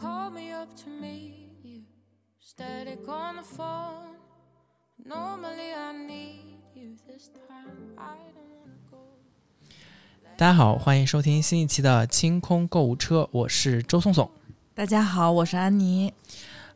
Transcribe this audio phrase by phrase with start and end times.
[0.00, 1.82] Call me up to meet you.
[2.40, 4.16] Static on the phone.
[5.04, 6.96] Normally I need you.
[7.06, 8.98] This time I don't wanna go.
[10.36, 14.28] 大家好，欢迎收听新一期的清空购物车，我是周颂颂。
[14.74, 16.12] 大家好，我是安妮。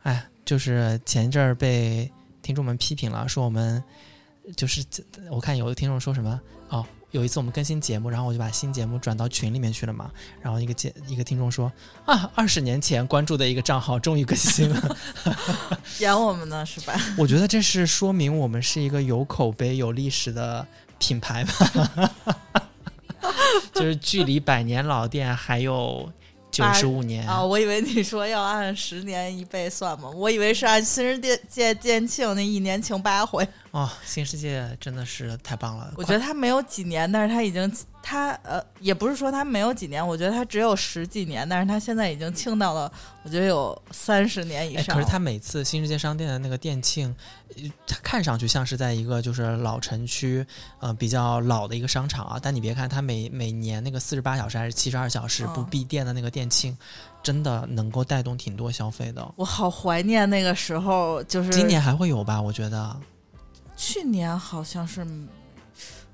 [0.04, 2.12] 哎，就是前一阵儿被
[2.46, 3.82] 听众们批评了，说我们
[4.56, 4.80] 就是
[5.32, 10.08] 我看有的听众说什么哦，有一次我们更新节目，然后我就把新节目转到群里面去了嘛，
[10.40, 11.72] 然后一个节一个听众说
[12.04, 14.96] 啊，二十年前关注的一个账号终于更新了，
[15.98, 16.94] 演我们呢是吧？
[17.18, 20.64] 我觉得这是说明我们是一个有口碑、有历史的
[21.00, 22.12] 品牌吧，
[23.74, 26.12] 就是距离百年老店还有
[26.56, 33.46] 九十五年啊，我以为你说要按十年一倍算嘛，我以为是按新世界建庆那一年庆八回。
[33.72, 35.92] 哦，新世界真的是太棒了！
[35.96, 37.70] 我觉得他没有几年，但是他已经
[38.08, 42.92] 他呃，也不是说他没有几年，我觉得他只有十几年，但是他现在已经庆到了，
[43.24, 44.94] 我觉得有三十年以哎，上。
[44.94, 47.12] 可是他每次新世界商店的那个店庆，
[47.56, 50.46] 呃它看上去像是在一个就是老城区，
[50.78, 52.38] 呃，比较老的一个商场啊。
[52.40, 56.78] 但你别看它每每年那个四十八小时还是七十二小时嗯不闭店的那个店庆，
[57.24, 59.34] 真的能够带动挺多消费的。
[59.34, 62.40] 我好怀念那个时候，就是今年还会有吧？
[62.40, 62.96] 我觉得
[63.76, 65.04] 去年好像是，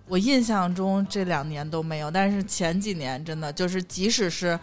[0.09, 4.59] 我印象中这两年都没有，但是前几年真的就是，即使是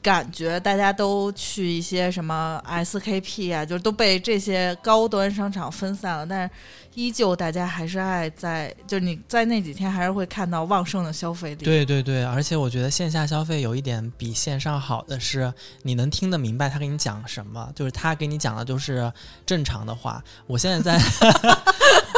[0.00, 6.54] 感觉大家都去一些什么 SKP 啊，就是都被这些高端商场分散了，但是
[6.94, 11.56] 依旧大家还是爱在，就是你在那几天还是会看到旺盛的消费。
[11.56, 19.12] 对对对，而且我觉得线下消费有一点比线上好的是，你能听得明白他给你讲什么，就是他给你讲的都是
[19.44, 20.22] 正常的话。
[20.46, 21.02] 我现在在，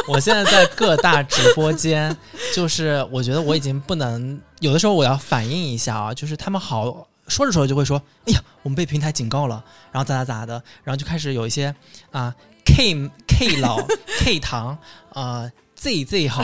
[0.07, 2.15] 我现在在各大直播间，
[2.53, 11.73] 就是我觉得我已经不能，有的时候我要反映一下啊，就是他们好说着说着就会说，哎呀，我们被平台警告了，然后咋咋咋的，然后就开始有一些
[12.11, 12.33] 啊
[12.65, 13.85] K K 老
[14.19, 14.77] K 糖
[15.13, 15.51] 啊。
[15.77, 16.41] Z Z 好，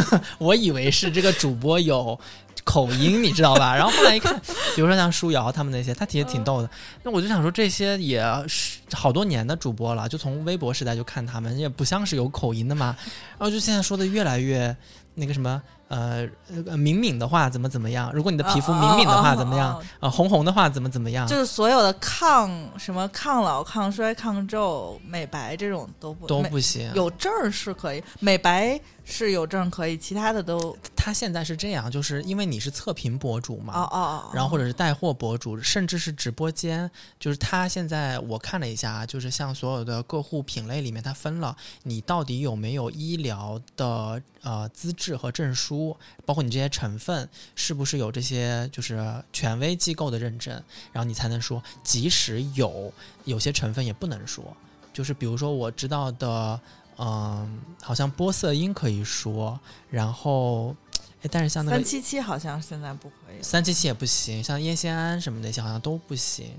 [0.38, 2.20] 我以为是这个主播有
[2.62, 3.74] 口音，你知道吧？
[3.76, 4.34] 然后后来一看，
[4.74, 6.70] 比如说像舒瑶他们那些，他其实挺逗的。
[7.02, 12.96] 那我就想说，这些也是好多年的主播了，就从微博时代就看他们，也不像是有口音的嘛。
[13.38, 14.74] 然后就现在说的越来越
[15.14, 16.26] 那个什么，呃，
[16.66, 18.10] 呃敏敏的话怎么怎么样？
[18.12, 19.80] 如果你的皮肤敏敏的话怎么样？
[20.00, 21.26] 啊，红红的话怎么怎么样？
[21.26, 26.90] 就是所有的抗什么抗老、抗衰、抗皱、美白这种都不都不行。
[26.94, 45.94] 有证是可以，美白是有证可以，其他的都他现在是这样，就是因为你是测评博主嘛，哦哦哦，然后或者是带货博主，甚至是直播间，就是他现在我看了一下，就是像所有的各户品类里面，它分了你到底有没有医疗的呃资质和证书，
[46.24, 50.54] 包括你这些成分是不是有这些就是权威机构的认证，
[50.92, 52.92] 然后你才能说，即使有
[53.24, 54.44] 有些成分也不能说，
[54.92, 56.58] 就是比如说我知道的，
[56.98, 59.58] 嗯、好像玻色因可以说，
[59.90, 60.74] 然后。
[61.22, 63.42] 哎，但是像那个三七七好像现在不可以了。
[63.42, 66.50] 三七七也不行，像烟酰胺什么那些好像都不行，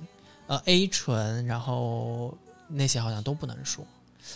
[0.48, 2.36] 呃，A 醇，然后
[2.68, 3.86] 那些好像都不能说。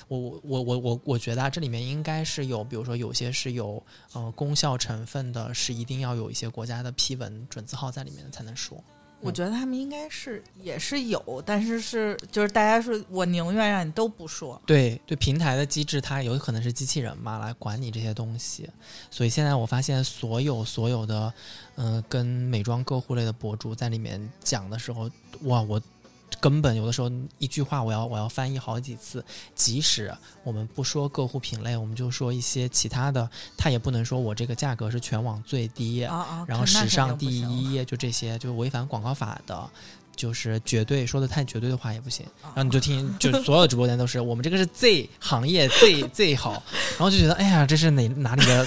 [0.07, 3.81] 我我我我我我觉得啊，这里面应该是有，比如说有些是有
[4.13, 8.77] 呃功效成分的，是一定要有一些国家的批文准字号在里面的才能说。
[9.21, 14.61] 我觉得他们应该是也是有，但是是就是大家说我宁愿让你都不说。
[14.65, 18.69] 对对，平台的机制它有可能是机器人嘛，来管你这些东西。
[19.11, 21.33] 所以现在我发现所有所有的，
[21.75, 25.09] 嗯、跟美妆个护类的博主在里面讲的时候，
[25.43, 25.81] 哇，我
[26.39, 29.23] 根本有的时候一句话我要我要翻译好几次。
[29.55, 30.13] 即使
[30.43, 35.99] 我们不说个户品类，我们就说一些其他的，他也不能说我这个价格是全网最低！
[35.99, 39.69] 然后那时尚第一，就这些，就违反广告法的，
[40.15, 42.25] 就是绝对说的太绝对的话也不行。
[42.41, 48.65] 啊然后你就听， 就所有直播间都是我们这个是 Z 行业最最好，然后就觉得哎呀，这是哪哪里的，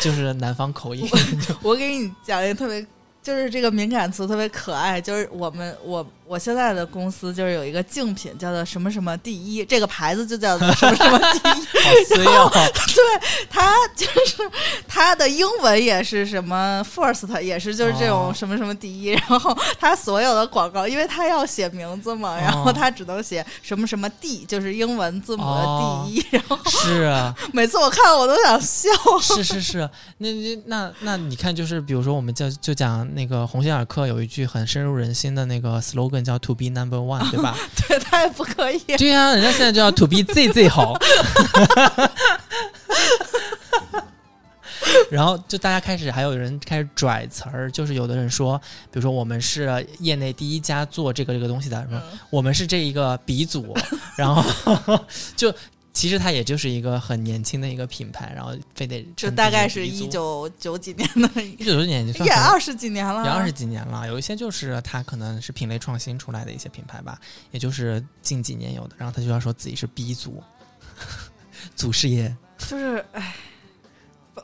[0.00, 1.08] 就是南方口音。
[1.62, 2.84] 我给你讲一个特别，
[3.22, 12.52] 就是这个敏感词特别可爱，就是我们我我现在的公司就是有一个竞品叫做什么什么第一，这个牌子就叫做什么什么第一， 好衰哦！
[13.48, 14.50] 它就是
[14.86, 18.32] 它的英文也是什么 first，也是就是这种哦。
[18.34, 28.88] 什么什么第一，然后它所有的广告，因为它要写名字嘛，然后哦它只能写什么什么 D，就是英文字母的第一，然后是啊， 每次我看到我都想笑。
[29.22, 37.56] 是是是，那那那那你看，就是比如说我们就就讲那个鸿星尔克有一句很深入人心的那个 slogan 能叫 to be number one，对吧？
[37.88, 38.78] 对，他也不可以。
[38.96, 40.94] 对呀、人家现在就叫 to be Z Z 好。
[45.10, 48.58] 然后就大家开始还有人开始拽词儿，就是有的人说，
[48.90, 53.76] 比如说我们是业内第一家做这个这个东西的，什么嗯我们是这一个鼻祖，
[54.16, 54.42] 然后
[55.36, 55.52] 就
[55.98, 67.18] 其实它也就是一个很年轻的一个品牌，然后非得就大概是一九九几年的，一九九几年就也二十几年了，也二十几年了，有一些就是它可能是品类创新出来的一些品牌吧，
[67.50, 70.40] 也就是近几年有的，然后他就要说自己是 B 组，
[71.74, 72.32] 祖师爷。
[72.58, 73.34] 就是唉。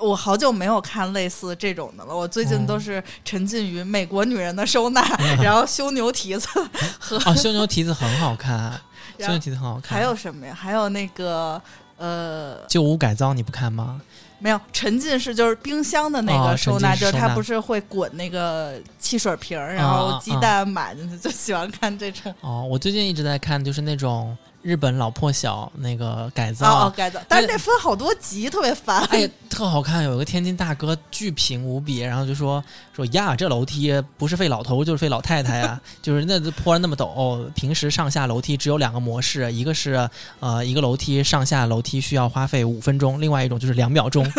[0.00, 5.00] 我好久没有看类似这种的了，我最近嗯都是沉浸于美国女人的收纳，
[5.40, 6.48] 然后修牛蹄子，
[6.98, 8.80] 和哦，修牛蹄子很好看，
[9.18, 9.98] 修然后牛蹄子很好看。
[9.98, 10.54] 还有什么呀？
[10.54, 11.60] 还有那个
[11.96, 14.00] 呃，旧屋改造你不看吗？
[14.40, 22.34] 没有沉浸式，就是冰箱的那哦个收纳，就是它不是会滚那个汽水瓶儿，然啊后鸡蛋买进去， 就喜欢看这种。
[22.42, 29.04] 哦，我最近一直在看，就是那种日本老破小那个改造，哦哦，改造，但是那分好多集，特别烦。
[29.10, 30.02] 哎呀，特好看。
[30.04, 32.64] 有个天津大哥巨贫无比，然后就说
[32.96, 40.08] 说呀，这楼梯不是费老头就是费老太太呀， 就是那坡那么陡，平时上下楼梯只有两个模式，一个是
[40.40, 44.24] 呃一个楼梯上下楼梯需要花费五分钟，另外一种就是两秒钟。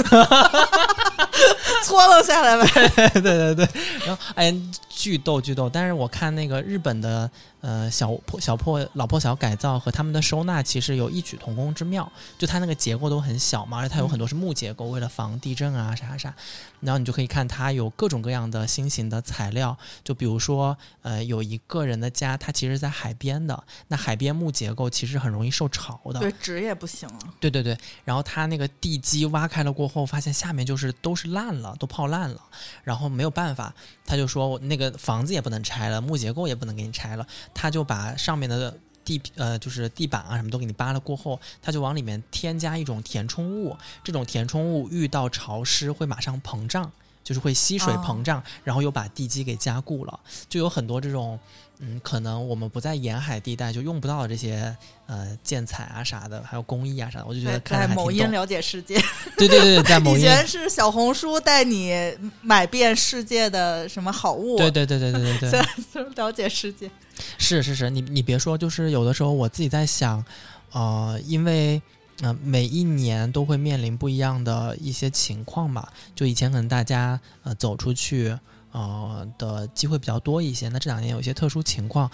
[1.84, 2.90] 搓楞下来呗。
[3.22, 3.68] 对对对，
[4.06, 4.52] 然后哎，
[4.96, 5.70] 巨逗巨逗。
[5.70, 7.30] 但是我看那个日本的
[7.62, 16.34] 呃小破小破老破小改造和他们的收纳其实有异曲同工之妙，就它那个结构都很小嘛，而且它有很多是木结构，为了防地震啊啥啥啥。
[16.80, 26.20] 然后你就可以看它有各种各样的新型的材料，就比如说呃有一个人的家，它其实在海边的，那海边木结构其实很容易受潮的。
[26.20, 27.20] 对，纸也不行啊。
[27.40, 32.40] 对对对，然后它那个地基挖开了过后，发现下面就是都是烂了，都泡烂了，
[32.84, 33.74] 然后没有办法，
[34.06, 46.92] 他就说那个房子也不能拆了，木结构也不能给你拆了，他就把上面的地呃就是地板啊什么都给你扒了过后，他就往里面添加一种填充物，这种填充物遇到潮湿会马上膨胀。
[47.26, 51.40] 就是会吸水哦膨胀，然后又把地基给加固了，就有很多这种，
[51.80, 54.74] 嗯，可能我们不在沿海地带就用不到这些
[55.08, 58.10] 呃建材啊啥的，还有工艺啊啥的，我就觉得在某。
[58.10, 58.98] 音了解世界，
[59.38, 61.94] 对对对，在 某以音，前是小红书带你
[62.42, 66.90] 买遍世界的什么好物，对对对对对对对 现，在就是了解世界。
[67.38, 70.24] 是是是，你你别说，就是有的时候我自己在想，
[70.72, 71.82] 呃，因为
[72.22, 75.86] 呃每一年都会面临不一样的一些情况嘛，
[76.16, 78.34] 就以前可能大家呃走出去。
[78.76, 82.12] 呃的机会比较多一些，那这两年有一些特殊情况，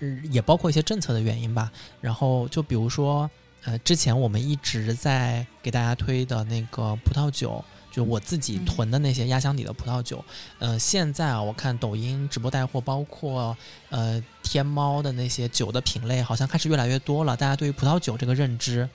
[0.00, 1.72] 嗯，也包括一些政策的原因吧。
[2.02, 3.30] 然后就比如说，
[3.64, 10.22] 呃，之前我们一直在给大家推的那个葡萄酒，就我自己嗯囤的那些压箱底的葡萄酒，
[10.58, 13.56] 呃，现在啊，我看抖音直播带货，包括
[13.88, 17.34] 呃天猫的那些酒的品类，好像开始越来越多了。
[17.34, 18.86] 大家对于葡萄酒这个认知，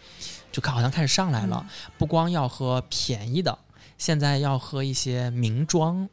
[0.52, 1.66] 就看好像开始上来了。
[1.98, 3.58] 不光要喝便宜的，
[3.98, 6.08] 现在要喝一些名庄，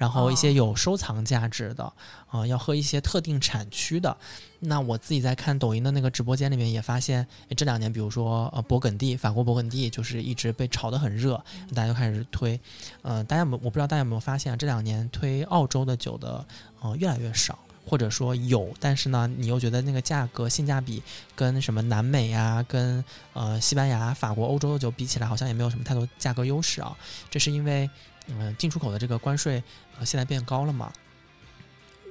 [0.00, 1.92] 然后一些哦有收藏价值的，
[2.28, 4.16] 啊、要喝一些特定产区的。
[4.60, 11.36] 那我自己在看抖音的那个直播间里面也发现，这两年比如说呃勃艮第，法国勃艮第就是一直被炒得很热，
[11.74, 12.58] 大家就开始推。
[13.02, 16.42] 呃，大家有没有我不知道大家有没有发现啊，这两年推澳洲的酒的
[16.80, 17.58] 呃越来越少。
[17.86, 21.02] 或者说有，但是呢，你又觉得那个价格性价比
[21.34, 26.96] 跟什么南美啊，跟呃西班牙、法国、欧洲的酒比起来，好像也没有什么太多价格优势啊。
[27.30, 27.90] 这是因为，
[28.28, 30.92] 嗯、进出口的这个关税呃现在变高了嘛？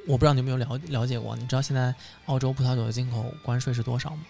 [0.07, 1.35] 我不知道你有没有了了解过？
[1.35, 1.93] 你知道现在
[2.25, 4.23] 澳洲葡萄酒的进口关税是多少吗？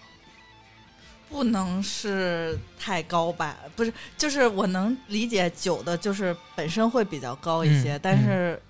[1.30, 3.56] 不能是太高吧？
[3.76, 8.60] 不是，就是我能理解酒的，就是本身会比较高一些，嗯但是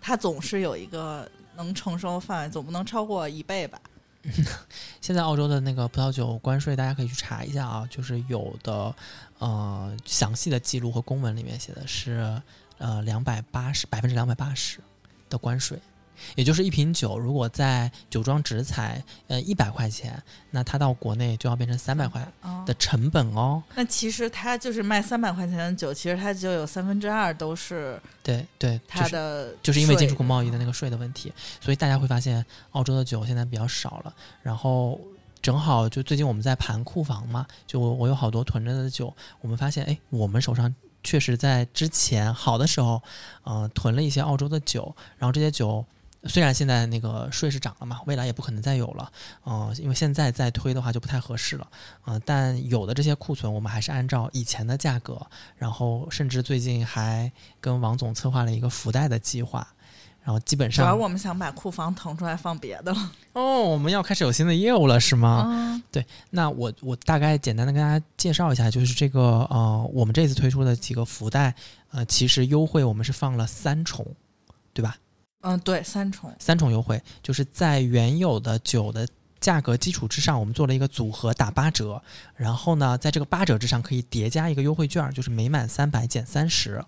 [0.00, 3.80] 它总是有一个能承受范围，总不能超过一倍吧？
[5.02, 8.94] 现在澳洲的那个葡萄酒关税，大家可以去查一下啊，就是有的
[9.38, 12.40] 呃详细的记录和公文里面写的是
[12.78, 14.78] 呃两百八十百分之两百八十
[15.28, 15.78] 的关税，
[16.36, 23.62] 也就是一瓶酒如果在酒庄直采呃一百块钱，那它到国内就要变成三百块啊的，成本哦。
[23.74, 34.14] 那其实它就是卖三百块钱的酒，其实它就有三分之二都是对对，它就是的、就是因为进出口贸易的那个税的问题，所以大家会发现澳洲的酒现在比较少了。
[34.42, 35.00] 然后
[35.42, 40.72] 正好就最近我们在盘库房嘛，就我我有好多囤着的酒，我们发现哎，我们手上
[41.04, 43.00] 确实在之前好的时候，
[43.44, 45.84] 呃，囤了一些澳洲的酒，然后这些酒。
[46.26, 51.68] 虽然现在那个税是涨了嘛，未来也不可能再有了，呃，因为现在再推的话就不太合适了，
[52.06, 55.20] 嗯，但有的这些库存我们还是按照以前的价格，
[55.58, 57.30] 然后甚至最近还
[57.60, 59.73] 跟王总策划了一个福袋的计划，
[60.24, 63.12] 然后基本主要我们想把库房腾出来放别的了。
[63.34, 65.44] 哦，我们要开始有新的业务了是吗？
[65.92, 71.54] 嗯，那我我大概简单的跟大家介绍一下，就是这个呃，我们这次推出的几个福袋，
[71.90, 74.06] 呃，其实优惠我们是放了三重，
[74.72, 74.96] 对吧？
[75.42, 76.34] 嗯，对，三重。
[76.38, 79.06] 三重优惠，就是在原有的酒的
[79.40, 82.02] 价格基础之上，我们做了一个组合打八折，
[82.34, 86.82] 然后呢，在这个八折之上可以叠加一个优惠券，就是每满三百减三十，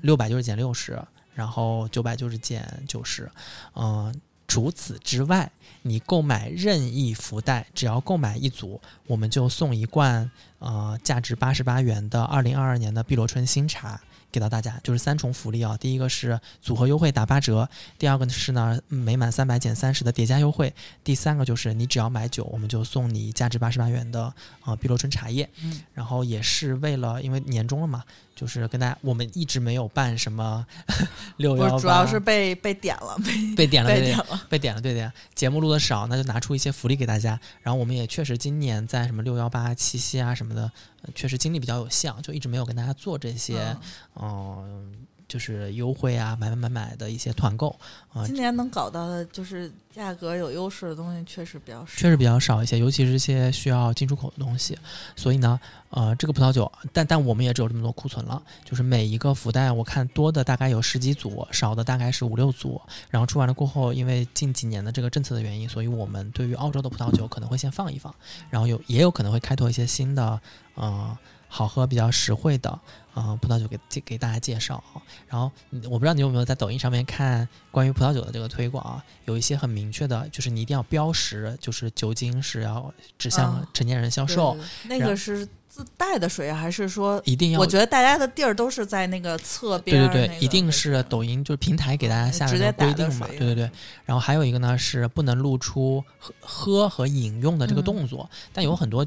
[0.00, 1.00] 六百就是减六十，
[1.34, 3.30] 然后九百就是减九十，
[3.74, 4.14] 嗯。
[4.48, 13.98] 除此之外，你购买任意福袋，只要购买一组，我们就送一罐呃价值八十八元的二零二二年的碧螺春新茶
[14.30, 15.74] 给到大家，就是三重福利啊。
[15.78, 17.66] 第一个是组合优惠打八折，
[17.98, 24.34] 第二个呢是呢每满三百减三十的叠加优惠，第三个就是你只要买酒，我们就送你价值八十八元的
[24.66, 25.48] 呃碧螺春茶叶。
[25.62, 30.66] 嗯，然后也是为了因为年终了嘛，就是跟大家我们一直没有办什么
[31.36, 34.46] 六幺八，主要是被被点了，被 被点了，被点了。
[34.48, 35.12] 被点了，对的。
[35.34, 37.38] 节目录的少，那就拿出一些福利给大家。
[37.60, 40.70] 然后我们也确实今年在什么六幺八、七夕啊什么的，
[41.02, 43.76] 呃确实精力比较有限，就一直没有跟大家做这些，
[44.20, 47.74] 嗯、就是优惠啊、买买买买的一些团购，
[48.12, 51.96] 啊、今年能搞到的就是价格有优势的东西，确实比较少。
[51.96, 54.78] 确实比较少一些，尤其是一些需要进出口的东西。
[55.16, 55.58] 所以呢，
[55.88, 58.42] 呃，这个葡萄酒，但但我们也只有这么多库存了。
[58.62, 62.78] 就是每一个福袋，我看多的大概有十几组，少的大概是五六组。
[63.08, 68.14] 然后出完了过后，因为近几年的这个政策的原因，所以我们对于澳洲的葡萄酒可能会先放一放，
[68.50, 70.38] 然后有也有可能会开拓一些新的，
[70.74, 71.16] 呃，
[71.54, 72.80] 好喝、比较实惠的。
[73.14, 74.96] 呃，葡萄酒给给给大家介绍啊，
[75.28, 87.20] 然后嗯我不知道你有没有在抖音上面看关于葡萄酒的这个推广啊，有一些很明确的，就是你一定要标识，就是酒精是要指向嗯成年人销售，那个是自带的水，还是说？
[87.26, 93.70] 一定要我觉得大家的地儿都是在那个侧边、对对对，那个一定是抖音就是平台给大家下的规定嘛，对对对。
[94.06, 99.06] 然后还有一个呢是不能露出喝喝和饮用的这个嗯动作，但有很多。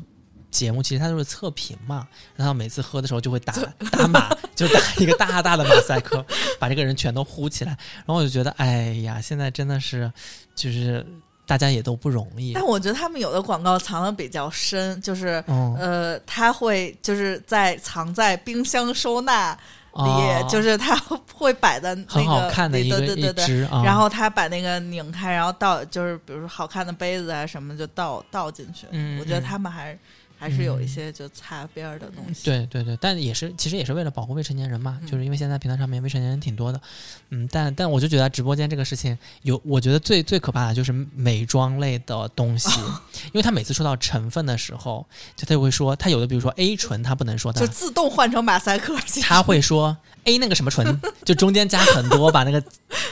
[0.55, 3.53] 节目其实它就是测评嘛，然后每次喝的时候就会打
[3.91, 6.25] 打马，就打一个大大的马赛克，
[6.57, 7.71] 把这个人全都呼起来。
[7.71, 10.11] 然后我就觉得，哎呀，现在真的是，
[10.55, 11.05] 就是
[11.45, 12.53] 大家也都不容易。
[12.53, 20.95] 但我觉得他们有的广告藏的比较深，就是嗯，呃，他会就是在藏在冰箱收纳里，哦就是他
[21.33, 23.45] 会摆在那个很好看的一个一对对对对。
[23.45, 23.83] 支啊。
[23.83, 28.87] 然后他把那个拧开，然后倒就是比如说好看的杯子啊什么就倒倒进去。
[28.91, 29.97] 嗯我觉得嗯他们还
[30.37, 32.43] 还是有一些就擦边儿的东西。
[32.43, 35.07] 对对对，但也是其实也是为了保护未成年人嘛，嗯。
[35.07, 36.81] 就是因为现在平台上面未成年人挺多的，
[37.29, 42.79] 嗯，但但我就觉得直播间这个事情有，我觉得最最可怕的就是美妆类的东西，
[43.25, 48.95] 因为他每次说到成分的时候，就他就会说，他有的比如说 A 醇，他不能说它，就自动换成马赛克。
[49.21, 52.63] 他会说 A 那个什么醇，就中间加很多，把那个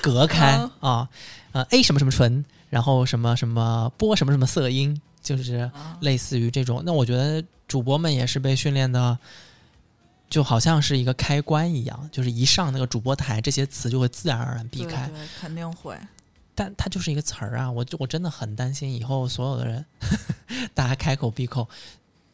[0.01, 0.71] 隔开嗯。
[0.79, 1.09] 啊，
[1.53, 6.83] 呃 A 什么什么醇，然后什么什么波什么什么色音，就是啊类似于这种。
[6.85, 9.17] 那我觉得主播们也是被训练的，
[10.29, 15.07] 就好像是一个开关一样，就是一上那个主播台，这些词就会自然而然避开。
[15.07, 15.97] 对对，肯定会。
[16.55, 19.83] 但它就是一个词儿啊，我就我真的很担心以后所有的人，
[20.75, 21.67] 大家开口闭口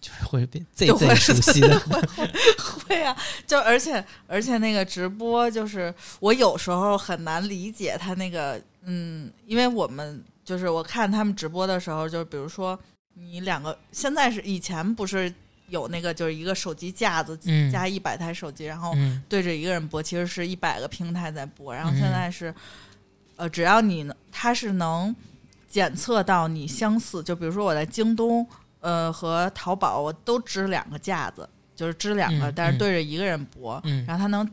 [0.02, 1.80] 就是会被最最熟悉的。
[2.60, 3.16] 会啊，
[3.48, 12.78] 就而且而且那个直播，就是我有时候很难理解他那个，嗯，因为我们就是我看他们直播的时候，就是比如说
[13.14, 15.32] 你两个，现在是以前不是
[15.68, 22.52] 有那个就是一个手机架子嗯加一百台手机，然后嗯对着一个人播，其实是一百个平台在播，然后嗯现在是，
[23.36, 25.16] 呃，只要你能，它是能
[25.70, 28.44] 检测到你相似，就比如说我在京东，
[28.80, 34.50] 呃和淘宝，我都支两个架子，就是支两个，嗯但是嗯对着一个人播，嗯然后它能。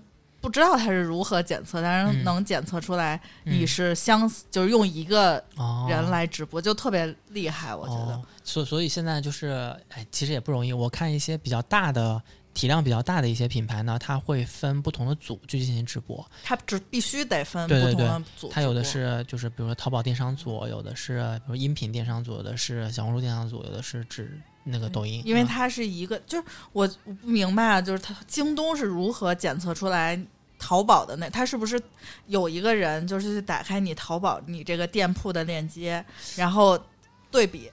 [0.46, 8.14] 不知道它是如何检测，但是嗯能检测出来嗯你是相似，就是用一个哦人来直播，就特别厉害，我觉得。
[8.14, 10.72] 哦、所所以现在就是，哎，其实也不容易。
[10.72, 12.22] 我看一些比较大的
[12.54, 16.24] 体量比较大的一些品牌呢，它会分不同的组去进行直播。
[16.44, 25.20] 它只必须得分不同的组，它有的是就是比如说淘宝电商组，有的是比如音频电商组，有的是小红书电商组，有的是指那个抖音。
[25.24, 30.18] 嗯因为它是一个，就是我我不明白啊，就是它京东是如何检测出来
[30.58, 31.28] 淘宝的那？
[31.30, 31.80] 他是不是
[32.26, 36.04] 有一个人就是去打开你淘宝你这个店铺的链接，
[36.36, 36.78] 然后
[37.30, 37.70] 对比？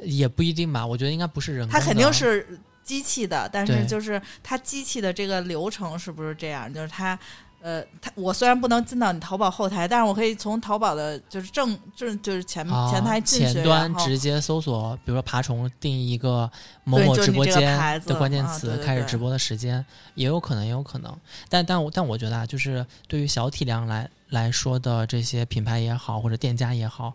[0.00, 1.78] 也不一定吧，我觉得应该不是人工的。
[1.78, 6.72] 它肯定是机器的，但是就是他机器的这个流程是不是这样？
[6.72, 7.18] 就是它
[7.60, 16.50] 呃，他我虽然不能进到你淘宝后台，但是我可以从淘宝的就是正正就是前、啊前台进去，前端直接搜索，比如说爬虫，定义一个
[16.84, 17.60] 某某直播间
[18.06, 19.84] 的关键啊词，对对对开始直播的时间，
[20.14, 21.12] 也有可能，也有可能。
[21.48, 27.12] 但但我但我觉得啊，就是对于小体量来来说的这些品牌也好，或者店家也好。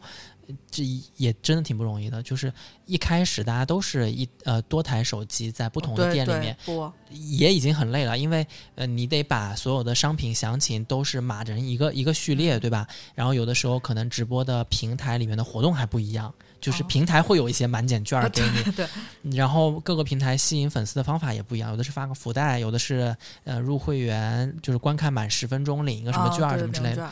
[0.69, 0.83] 这
[1.17, 2.51] 也真的挺不容易的，就是
[2.85, 8.45] 一开始大家都是一呃多台手机在不同的店里面，播，也已经很累了，因为
[8.75, 12.87] 呃，你得把所有的商品详情都是码成一个一个序列，对吧？
[13.15, 18.87] 然后有的时候可能直播的平台里面的活动还不一样，就是哦平台会有一些满减券儿给你，对，
[19.37, 27.09] 然后各个平台吸引粉丝的方法也不一样，有的是发个福袋，有的是呃入会员就是观看满十分钟领一个什么券儿什么之类的。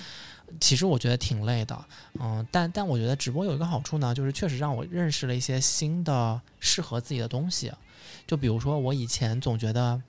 [0.60, 1.86] 其实我觉得挺累的，
[2.20, 7.72] 嗯，但但我觉得直播有一个好处呢，就是确实让我认识了一些新的适合自己的东西。
[8.28, 10.02] 就比如说，我以前总觉得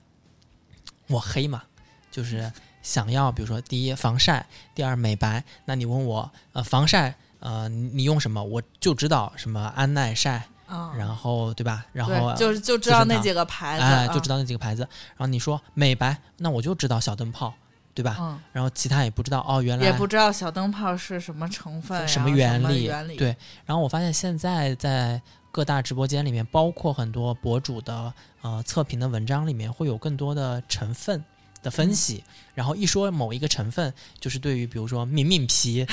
[1.07, 1.63] 我黑嘛，
[2.11, 4.45] 就是想要，比如说第一防晒，
[4.75, 5.43] 第二美白。
[5.65, 8.43] 那你问我，呃，防晒，呃，你你用什么？
[8.43, 11.85] 我就知道什么安耐晒，啊，然后对吧？
[11.91, 14.81] 然后对，就是就知道那几个牌子，就知道那几个牌子。
[14.81, 17.53] 然后你说美白，那我就知道小灯泡，
[17.93, 18.17] 对吧？
[18.19, 23.35] 嗯，然后其他也不知道哦，原来也不知道小灯泡是什么成分，什么原原理原理，对，
[23.65, 25.21] 然后我发现现在在
[25.51, 31.23] 各大直播间里面，包括很多博主的呃测评的文章里面，会有更多的成分
[31.63, 32.23] 的分析。
[32.53, 35.83] 然后一说某一个成分，就是对于比如说敏敏皮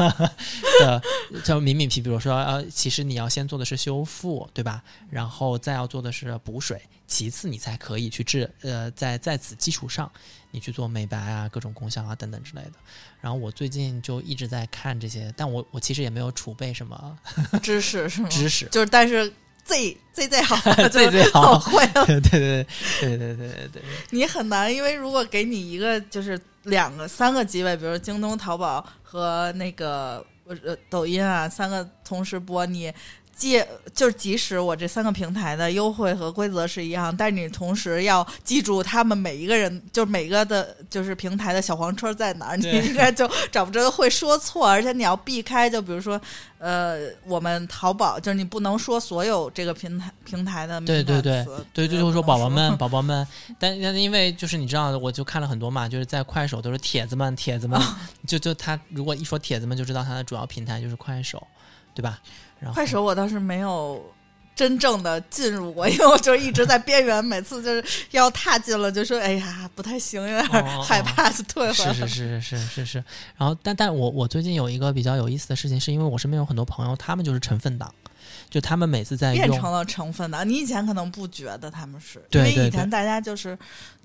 [0.80, 1.02] 的
[1.44, 4.82] 叫敏敏皮，比如说呃，其实你要先做的是修复，对吧？
[5.10, 10.10] 然后再要做的是补水，其次你才可以去治呃，在在此基础上，
[10.50, 12.72] 你去做美白啊、各种功效啊等等之类的。
[13.20, 17.18] 然后我最近就一直在看这些，但我我其实也没有储备什么
[17.62, 18.28] 知识是吗？
[18.30, 19.30] 知识，就是但是
[19.70, 20.56] 最最最好，
[20.90, 22.04] 最最好好会了。
[22.10, 22.66] 对对对
[23.00, 30.24] 对对对对对，你很难，因为如果给你一个就是两个、三个机位，比如京东、淘宝和那个
[30.64, 32.92] 呃抖音啊，三个同时播，你
[33.40, 33.58] 既
[33.94, 46.20] 就是即使我这三个平台的优惠和规则是一样，但是你同时要记住他们每一个人，就是每个的，就是平台的小黄车在哪儿，你应该就找不着，会说错，而且你要避开，就比如说，
[46.58, 51.42] 呃，我们淘宝就是你不能说所有这个平台平台的对对对
[51.72, 53.26] 对，绝不能就是说宝宝们， 宝宝们，
[53.58, 57.80] 但但因为就是你知道，我就看了很多嘛，就是在快手都是帖子们，帖子们，
[58.26, 61.42] 就就他如果一说帖子们，就知道他的主要平台就是快手，
[61.94, 62.20] 对吧？
[62.60, 64.00] 然后快手我倒是没有
[64.54, 70.44] 真正的进入过，因为我就一直在边缘，每次就是要踏进了，就说哎呀不太行，有点
[70.82, 71.94] 害怕，就退回来。
[71.94, 73.04] 是是是是是是，
[73.38, 77.94] 然后但但我我最近有一个比较有意思的事情，是因为我身边有很多朋友，他们就是成分党，
[78.50, 83.58] 就他们每次在变成了成分的，你以前可能不觉得他们是，对对因为以前大家就是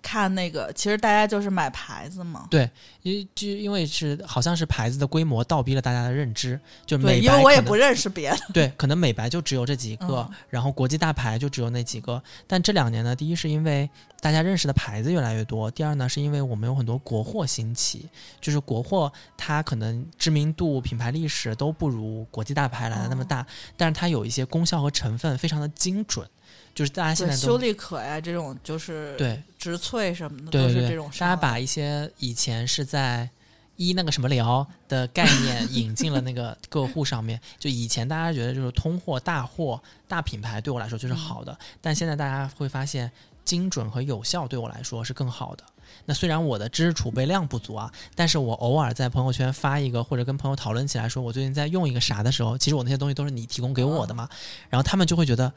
[0.05, 2.45] 看那个，其实大家就是买牌子嘛。
[2.51, 2.69] 对，
[3.01, 12.21] 因就因为是好像是牌子的规模倒逼了大家的认知，就对，美因为我也不认识别的， 对，可能美白就只有这几个，嗯然后国际大牌就只有那几个。
[12.45, 13.89] 但这两年呢，第一是因为
[14.21, 18.07] 大家认识的牌子越来越多，第二呢是因为我们有很多国货兴起，
[18.39, 26.27] 就是国货它可能知名度、品牌历史都不如国际大牌来的那么哦大，但是它有一些功效和成分非常的精准，
[26.73, 33.29] 就是大家现，在都修丽可呀这种就是对植萃什么的都是这种，大家把一些以前是在
[33.77, 37.39] 一那个什么疗的概念 引进了那个客户上面。
[37.59, 43.11] 就以前大家觉得就是通货、大货、大品牌对我来说就是好的，但现在大家会发现
[43.43, 45.63] 精准和有效对我来说是更好的。
[46.05, 54.27] 那虽然我的知识储备量不足啊，但是我偶尔在朋友圈发一个或者跟朋友讨论起来说我最近在用一个啥的时候，其实我那些东西都是你提供给我的嘛，
[54.69, 55.51] 然后他们就会觉得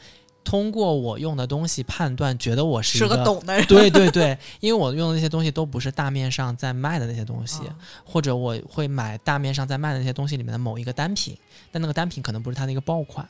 [0.48, 3.66] 通过我用的东西判断，觉得我是一是个懂的人。
[3.66, 11.37] 对对对，因为我用的那些东西都不是大面上在卖的那些东西，嗯或者我会买大面上在卖的那些东西里面的某一个单品，
[11.70, 13.28] 但那个单品可能不是它的一个爆款。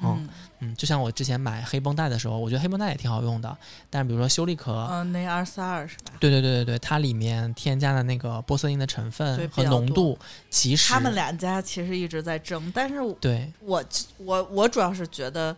[0.00, 0.28] 哦嗯
[0.60, 3.56] 嗯，就像我之前买黑绷带的时候，我觉得黑绷带也挺好用的，
[3.88, 6.12] 但是比如说修丽可，嗯，那二四二是吧？
[6.20, 10.18] 对对对对对，它里面添加的那个玻色因的成分和浓度，
[10.50, 13.82] 其实他们两家其实一直在争，但是对，我
[14.18, 15.56] 我我主要是觉得，嗯，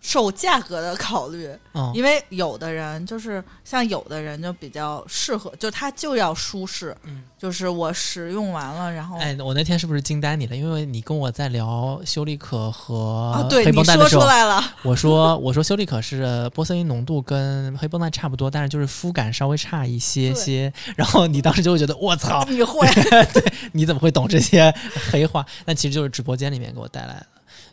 [0.00, 10.56] 受价格的考虑，嗯，因为有的人就是像有的人就比较适合，就他就要舒适，嗯就是我使用完了，然后哎，我那天是不是惊呆你了？
[10.56, 20.72] 因为你跟我在聊修丽可和啊，对黑你说绷带的时候，出来了，我说我说修丽可是玻色因浓度跟黑绷带差不多，但是就是肤感稍微差一些些。
[20.96, 22.86] 然后你当时就会觉得我操，你会
[23.32, 24.74] 对你怎么会懂这些
[25.10, 25.44] 黑话？
[25.64, 27.26] 但其实就是直播间里面给我带来的。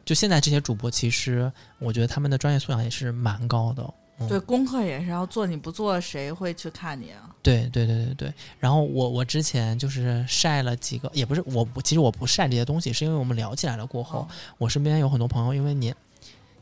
[0.06, 3.84] 就现在这些主播，其实我觉得他们的专业素养也是蛮高的。
[4.18, 7.30] 嗯对，功课也是要做，你不做谁会去看你啊？
[7.44, 8.34] 对对对对对。
[8.58, 15.94] 然后我我之前就是晒了几个，也不是我不，其实我不晒这些东西，是因为我们聊起来了过后，哦我身边有很多朋友因为年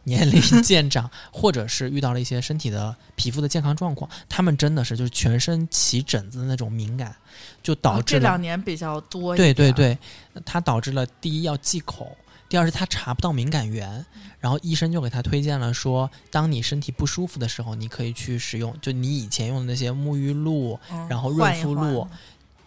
[0.03, 7.15] 年龄 渐长，或者是遇到了一些身体的皮肤的健康状况，他们真的是就是全身起疹子的那种敏感，
[7.62, 9.53] 就导致这两年比较多对。
[9.53, 9.95] 对对，
[10.43, 12.17] 它导致了第一要忌口，
[12.54, 14.06] 第二是他查不到敏感源，
[14.39, 22.08] 然后医生就给他推荐了说，当你身体不舒服的时候，你可以去使用，就你以前用的那些沐浴露，嗯然后润肤露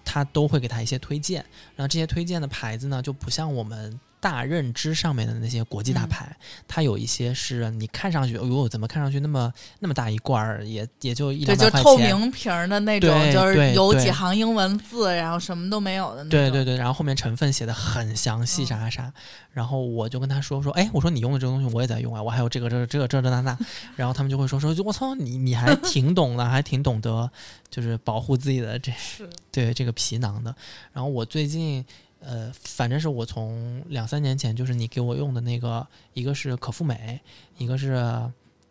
[0.04, 1.36] 他都会给他一些推荐。
[1.76, 12.18] 然后这些推荐的牌子呢，就不像我们大认知上面的那些国际大嗯牌，它有一些是你看上去，哎呦，怎么看上去那么那么大一罐儿，也也就一对，两就透百块钱。
[12.18, 16.30] 明瓶儿的那种，对就是有几行英文字，然后什么都没有的那种。
[16.30, 19.12] 对对对，然后后面成分写的很详细，嗯啥啥啥。
[19.52, 23.56] 然后我就跟他说说，哎，我说你用的这个东西我也在用啊，我还有这个这个这个这这那那。
[23.96, 27.30] 然后他们就会说说，我操，你你还挺懂的，还挺懂得
[27.70, 30.54] 就是保护自己的这是对这个皮囊的。
[30.92, 31.84] 然后我最近
[32.20, 37.20] 呃，反正是我从两三年前，就是你给我用的那个，一个是可复美，
[37.58, 37.94] 一个是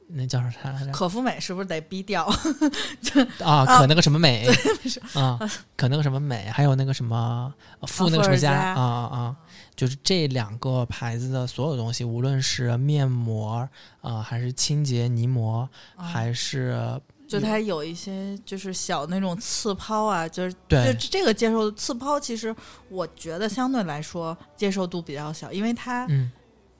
[0.07, 0.91] 那叫啥来着？
[0.91, 2.25] 可复美是不是得逼掉？
[3.43, 4.47] 啊，可那个什么美
[5.13, 5.39] 啊，
[5.75, 9.35] 可那个什么美，还有那个什么呃富那个什么伏尔加啊啊啊，
[9.75, 13.67] 就是这两个牌子的所有东西，无论是面膜
[14.01, 22.55] 啊、还是清洁泥膜，啊还是就它有一些就是小那种刺抛啊，就是对就这个接受刺抛，其实
[22.89, 26.31] 我觉得相对来说接受度比较小，因为它嗯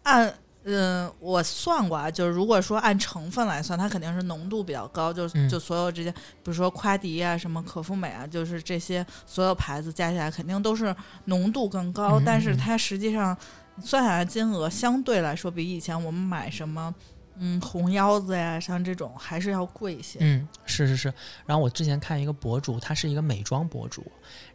[0.04, 0.32] 按
[0.64, 13.36] 嗯我算过啊，就是如果说按成分来算，它肯定是浓度比较高，就嗯就所有这些，比如说夸迪啊、什么可复美啊，就是这些所有牌子加起来肯定都是浓度更高，嗯但是嗯它实际上
[13.82, 16.94] 算下来金额相对来说比以前我们买什么。
[17.38, 20.20] 嗯，红腰子呀，像这种还是要贵一些。
[20.22, 21.14] 嗯，是是是。
[21.46, 24.06] 然后我之前看一个博主，他是一个美妆博主，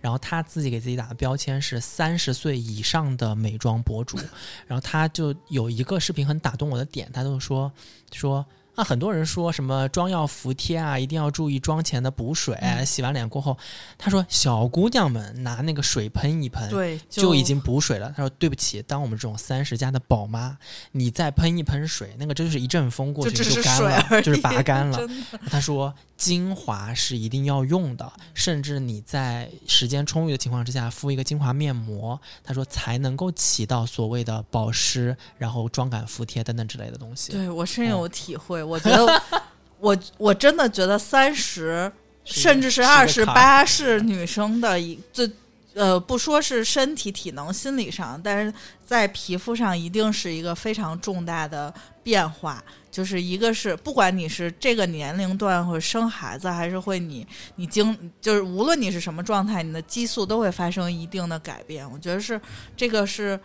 [0.01, 4.19] 然后他自己给自己打的标签是三十岁以上的美妆博主，
[4.67, 7.71] 然后他就有一个视频很打动我的点，他就说
[8.13, 8.45] 说。
[8.75, 12.57] 啊，很多人说什么妆要服帖啊，一定要注意妆前的补水。
[12.61, 13.57] 嗯洗完脸过后，
[13.99, 18.13] 他说小姑娘们拿那个水喷一喷，对，就已经补水了。
[18.17, 20.57] 他说对不起，当我们这种三十加的宝妈，
[20.93, 24.99] 你再喷一喷水，那个真就是一阵风过去就干了，就是拔干了。
[25.51, 37.33] 他说精华是一定要用的，甚至你在时间充裕的情况之下敷一个精华面膜，他说才能够起到所谓的保湿，然后妆感服帖等等之类的东西。
[37.33, 38.63] 对我深嗯有体会。
[38.63, 39.23] 我觉得
[39.81, 41.91] 我我真的觉得三十
[42.23, 45.31] 甚至是二十八是女生的一最
[45.73, 48.53] 呃，不说是身体体能、心理上，但是
[48.85, 52.63] 在皮肤上一定是一个非常重大的变化。
[52.91, 57.27] 就是一个是，不管你是这个年龄段或者生孩子，还是会你
[57.57, 61.89] 你经，就是无论你是什么状态，你的激素都会发生一定的改变。
[61.91, 62.41] 我觉得是
[62.77, 63.39] 这个是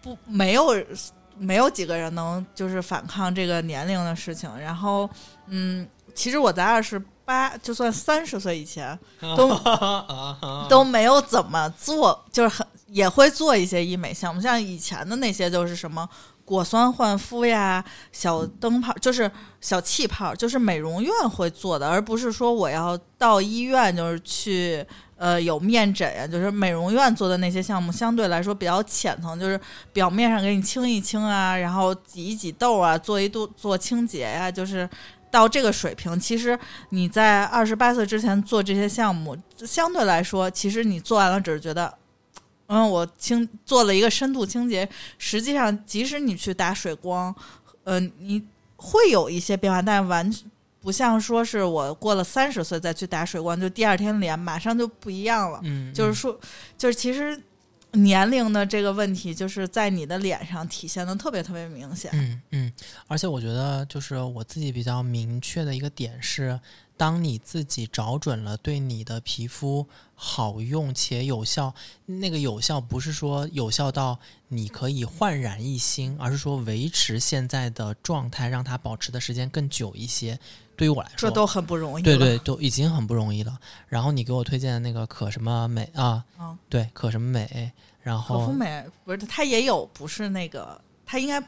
[0.00, 0.84] 不没有
[1.38, 4.50] 没有几个人能就是反抗这个年龄的事情。
[4.58, 5.08] 然后，
[5.48, 8.98] 嗯，其实我在二十八，就算三十岁以前，
[9.36, 9.58] 都
[10.68, 16.08] 都没有怎么做，就是很也会做一些医美项目，像以前的那些就是什么
[16.46, 19.30] 果酸焕肤呀、小灯泡，就是
[19.60, 24.86] 小气泡，就是美容院会做的，而不是说我要到医院就是去。
[25.18, 29.58] 呃，有面诊呀，就是美容院做的那些项目，相对来说比较浅层，就是
[29.90, 34.86] 表面上给你清一清啊，然后挤一挤痘啊，做一度做清洁呀、就是
[35.30, 36.20] 到这个水平。
[36.20, 36.58] 其实
[36.90, 39.34] 你在二十八岁之前做这些项目，
[39.66, 41.94] 相对来说，其实你做完了只是觉得，
[42.66, 44.88] 嗯，我清做了一个深度清洁。
[45.18, 47.34] 实际上，即使你去打水光，
[47.84, 48.42] 呃，你
[48.76, 50.32] 会有一些变化，但完
[50.80, 55.60] 不像说是我过了三十岁再去打水光，就第二天脸马上就不一样了。
[55.64, 56.38] 嗯，就是说，
[56.78, 57.40] 就是其实
[57.92, 62.10] 年龄的这个问题，就是在你的脸上体现的特别特别明显。
[62.14, 62.72] 嗯嗯，
[63.06, 66.60] 而且我觉得就是我自己比较明确的一个点是，
[66.96, 71.74] 当你自己找准了对你的皮肤好用且有效，
[72.06, 80.38] 那个有效不是说有效到你可以焕然一新，而是说维持现在的状态，让它保持的时间更久一些。
[80.74, 82.04] 对于我来说，这都很不容易了。
[82.04, 83.58] 对对，都已经很不容易了。
[83.88, 91.42] 然后你给我推荐的那个可什么美啊，嗯对，可什么美，然后可后肤美不是它也有，不是那个，它应该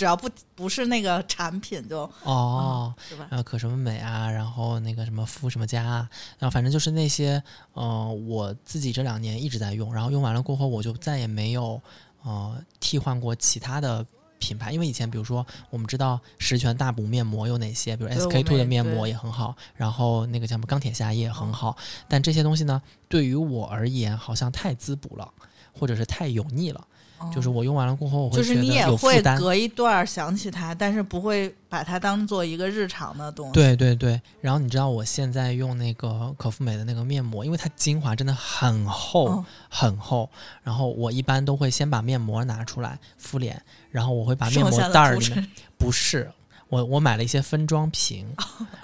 [0.00, 2.94] 只要不不是那个产品就哦。
[3.06, 3.26] 是吧？
[3.28, 6.08] 然后可什么美啊，然后那个什么肤什么佳啊，
[6.38, 7.42] 然后反正就是那些，
[7.74, 11.78] 呃，我自己这两年一直在用，然后用完了过后，我就再也没有
[12.22, 14.06] 呃替换过其他的
[14.38, 21.76] 品牌，因为以前比如说我们知道十全大补面膜有哪些，比如 SK two 的面膜也很好，然后那个叫什么钢铁侠也很好，
[22.08, 25.30] 但这些东西呢，对于我而言好像太滋补了，
[25.78, 26.86] 或者是太油腻了，
[27.32, 29.20] 就是哦我用完了过后，我会就是你也会。
[29.38, 33.52] 隔一段想起它，但是不会把它当做一个日常的东西。
[33.52, 40.28] 对对对，然后你知道我现在用那个可复美的那个面膜，因为它精华真的很厚、嗯很厚，
[40.62, 45.46] 然后我一般都会先把面膜拿出来敷脸，然后我会把面膜袋儿里面
[45.78, 46.30] 不是。
[46.70, 48.26] 我我买了一些分装瓶，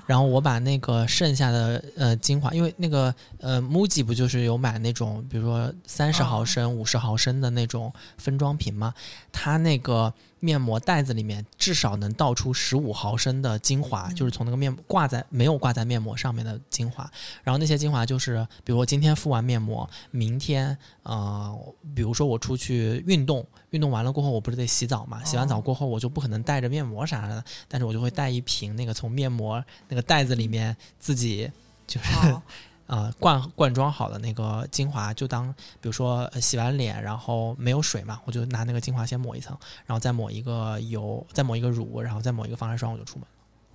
[0.07, 8.93] 然后我把那个剩下的呃精华，因为那个呃 MUJI 不就是有买那种，比如说三十毫哦升、五十毫升的那种分装瓶吗？
[9.33, 17.11] 它那个面膜袋子里面至少能倒出十五毫升的精华，就是从那个面挂在没有挂在面膜上面的精华。
[17.43, 21.59] 然后那些精华就是，比如我今天敷完面膜，明天呃，
[21.95, 25.25] 比如说我出去运动，运动完了过后我不是得洗澡嘛？
[25.25, 31.51] 洗完澡哦过后我就不可能带着面膜啥的，但是我就会带一瓶那个从面膜那个袋子里面自己
[31.87, 32.13] 就是。
[32.13, 32.43] 好
[32.87, 43.27] 呃灌灌装好的那个精华，就当比如说、呃洗完脸，然后没有水嘛，我就拿那个精华先抹一层，然后再抹一个油，再抹一个乳，然后再抹一个防晒霜，我就出门。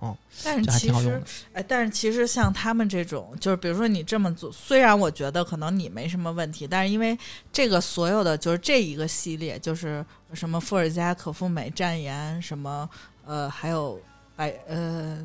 [0.04, 1.22] 嗯但是其实挺好用的，
[1.52, 7.16] 哎，但是其实像他们这种，就是比如说你这么做，虽然我觉得可能你没什么问题，但是因为
[7.52, 12.90] 这个所有的就是这一个系列，就是什么伏尔加、可复美、战颜，什么
[13.24, 14.00] 呃，还有
[14.34, 15.24] 百呃。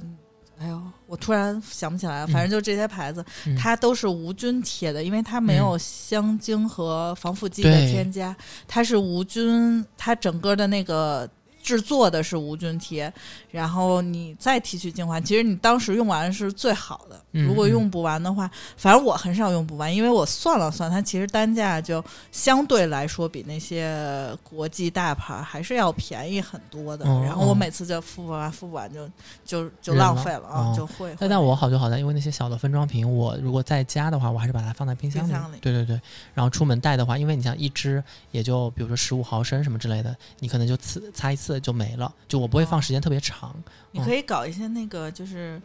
[0.59, 3.55] 哎呦，我突然想不起来了，反正就这些牌子，嗯。
[3.55, 8.35] 它都是无菌贴的，因为它没有香精和防腐剂的添加，
[8.67, 11.29] 它是无菌，它整个的那个
[11.67, 13.11] 制作的是无菌贴，
[13.51, 17.19] 然后你再提取精华，其实你当时用完是最好的。
[17.33, 27.05] 嗯如果用不完的话，反正我很少用不完，因为我算了算，它其实单价就相对来说比那些国际大牌还是要便宜很多的。
[27.05, 29.07] 哦然后我哦每次就付不完，付不完就
[29.43, 31.13] 就就浪费了啊，哦就会。
[31.19, 35.31] 但但我好就好在，因为那些小的分装瓶，我如果在家的话，我还是把它放在冰箱里。
[35.31, 35.99] 箱里对对对。
[36.33, 43.55] 然后出门带的话，因为你像一支也就比如说十五毫升什么之类的，你可能就次擦一次就没了，就我不会放时间特别长。
[43.91, 45.61] 你可以搞一些那个就是。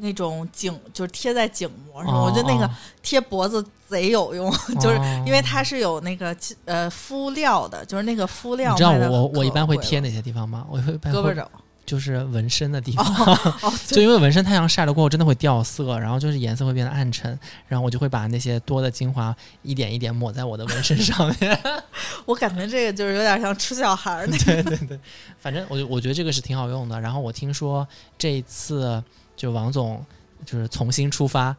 [0.00, 2.70] 那种颈就是贴在颈膜上，哦我觉得那个哦
[3.02, 10.64] 贴脖子贼有用， 就是哦因为它是有那个呃敷料的，就是那个敷料你知道我我我一般会贴哪些地方吗？
[10.70, 11.42] 我会胳膊肘
[11.88, 13.06] 就是纹身的地方，
[13.64, 21.58] 哦， 就因为纹身太阳晒了过后真的会掉色，然后就是颜色会变得暗沉，然后我就会把那些多的精华一点一点抹在我的纹身上面。
[22.26, 25.00] 我感觉这个就是有点像吃小孩儿那对对对，
[25.40, 27.00] 反正我我觉得这个是挺好用的。
[27.00, 29.02] 然后我听说这一次
[29.34, 30.04] 就王总
[30.44, 31.56] 就是重新出发，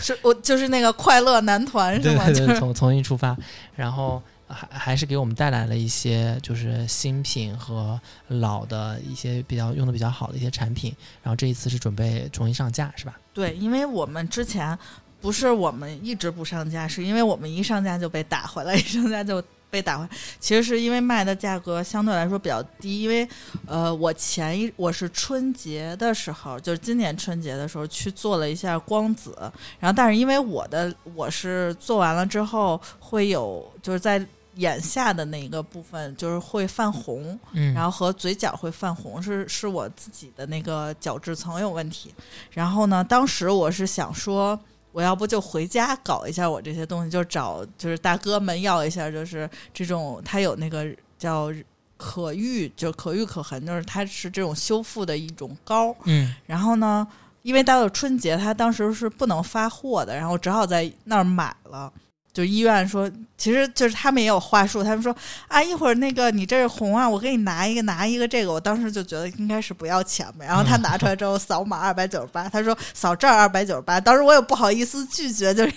[0.00, 2.24] 是我就是那个快乐男团是吗？
[2.24, 3.36] 对对对，就是重重新出发，
[3.76, 10.94] 然后还还是给我们带来了一些就是新品和老的一些比较用的比较好的一些产品。
[11.22, 13.18] 然后这一次是准备重新上架是吧？
[13.32, 14.78] 对，因为我们之前
[15.20, 19.42] 不是我们一直不上架，是因为我们一上架就被打回来，一上架就
[19.74, 20.08] 被打回。
[20.38, 23.28] 其实是因为卖的价格相对来说比较低，因为
[23.66, 29.36] 呃，我前一我是春节的时候，就是今年春节的时候去做了一下光子，
[29.80, 34.24] 然后但是因为我的我是做完了之后会有就是在。
[34.58, 42.14] 眼下的那个部分就是会泛红，嗯，然后和嘴角会泛红，是是我自己的那个角质层有问题。
[42.52, 44.56] 然后呢，当时我是想说，
[44.94, 50.86] 我要不就回家搞一下我这些东西，就找就是大哥们要一下，就是这种他有那个
[51.18, 51.52] 叫
[51.96, 55.94] 可愈，就可愈可痕，就是它是这种修复的一种膏。
[56.04, 57.06] 嗯然后呢，
[57.42, 61.92] 因为到了春节，他当时是不能发货的，然后只好在那儿买了。
[62.34, 65.14] 就医院说，其实就是他们也有话术，他们说
[65.46, 68.52] 啊，一会儿那个你这是红啊，我给你拿一个拿一个这个。
[68.52, 75.72] 我当时就觉得应该是不要钱呗， 然后他拿出来之后扫码二百九十八，他说扫这儿二百九十八，当时我也不好意思拒绝，就是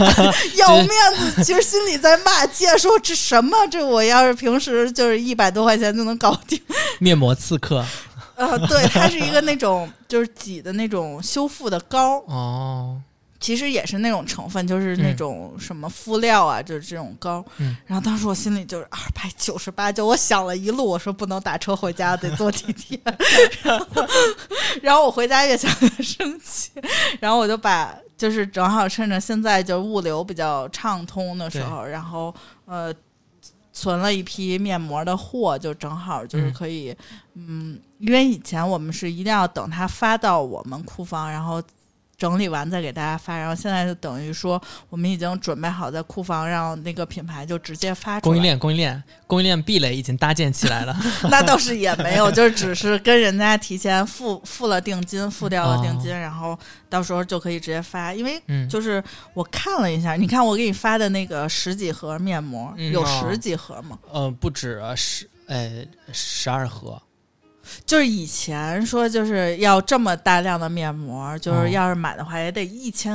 [0.58, 3.56] 要面子，其实心里在骂街，说这什么？
[3.70, 6.60] 这我要是平时就是一百多块钱就能搞定。
[6.98, 7.82] 面膜刺客。
[8.34, 13.00] 呃，对，它是一个那种就是挤的那种修复的膏，哦，
[13.42, 17.44] 其实也是那种成分，就是那种什么敷料啊，就是这种膏。
[17.58, 22.98] 嗯然后当时我心里就是二百九十八，就我想了一路，我说不能打车回家，得坐地铁。
[23.62, 23.86] 然后，
[24.80, 26.70] 然后我回家越想越生气，
[27.20, 32.94] 然后我就把就是正好趁着现在就物流比较畅通的时候，然后呃。
[33.74, 36.94] 存了一批面膜的货，就正好就是嗯可以，
[37.32, 41.60] 嗯因为以前我们是一定要等它发到我们库房，然后
[42.22, 43.36] 整理完再给大家发。
[43.36, 48.20] 然后现在就等于说，我们已经准备好在库房让那个品牌就直接发出来。
[48.20, 50.96] 供应链，供应链，供应链壁垒已经搭建起来了。
[51.28, 56.56] 那倒是也没有，就是只是跟人家提前付付了定金，付掉了定金，哦然后
[56.88, 58.14] 到时候就可以直接发。
[58.14, 59.02] 因为嗯，就是
[59.34, 63.98] 我看了一下，你看我给你发的那个十几盒面膜，有十几盒吗？
[64.12, 67.02] 呃不止十呃十二盒。
[67.86, 73.14] 就是以前说就是要这么大量的面膜，就是哦要是买的话也得一千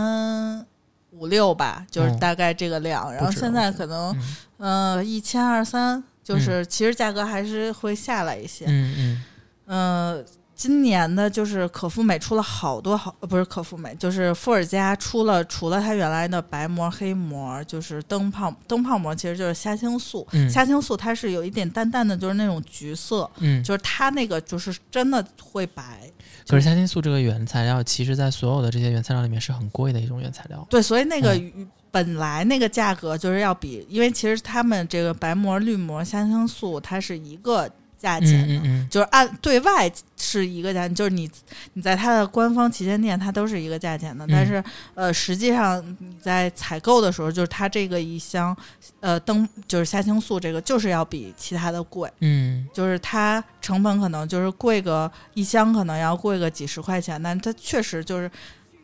[1.12, 2.20] 五六吧，就是嗯。
[2.20, 3.14] 大概这个量。
[3.14, 4.16] 然后现在可能
[4.58, 4.96] 嗯。
[4.96, 8.66] 呃一千二三，就是其实价格还是会下来一些。
[8.68, 9.24] 嗯嗯。
[9.66, 10.24] 呃，
[10.58, 20.28] 今年的就是可复美出了好多好，呃不是可复美，就是富尔佳出了除了它原来的白膜、黑膜，就是灯泡灯泡膜，其实就是虾青素。
[20.32, 23.64] 嗯虾青素它是有一点淡淡的，就是那种橘色，嗯。
[23.64, 26.12] 就是它那个就是真的会白。
[26.48, 30.66] 可是虾青素这个原材料，其实在所有的这些原材料里面是很贵的一种原材料。
[30.72, 38.54] 对，所以那个嗯本来那个价格就是要比，因为其实他们这个白膜、绿膜、虾青素它是一个价钱的。
[38.56, 41.30] 嗯嗯就是按对外是一个价钱，就是你
[41.74, 44.26] 你在它的官方旗舰店，它都是一个价钱的。
[44.26, 44.64] 嗯但是
[44.96, 48.56] 呃，实际上你在采购的时候，就是它这个一箱
[49.00, 58.30] 呃灯就是虾青素这个就是要比其他的贵，嗯就是它成本可能就是贵个一箱可能要贵个几十块钱，但它确实就是。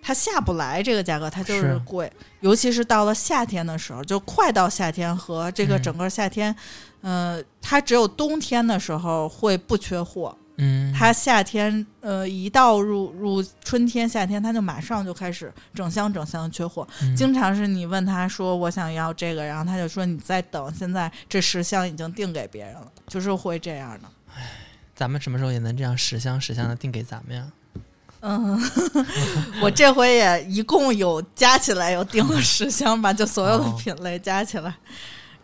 [0.05, 6.53] 它下不来这个价格，它就是是贵，尤其是到了夏天的时候，就快到夏天和这个嗯整个夏天，
[7.03, 24.07] 呃，它只有冬天的时候会不缺货，嗯，它夏天呃一到入入春天夏天，它就马上就开始整箱整箱缺货，嗯经常是你问他说我想要这个，然后他就说你再等，现在这十箱已经订给别人了，就是会这样的。
[24.95, 27.45] 咱们什么时候也能这样十箱十箱的订给咱们呀？
[28.21, 28.57] 嗯，
[29.61, 34.73] 我这回也一共有加起来有订了十箱吧，就所有的哦品类加起来。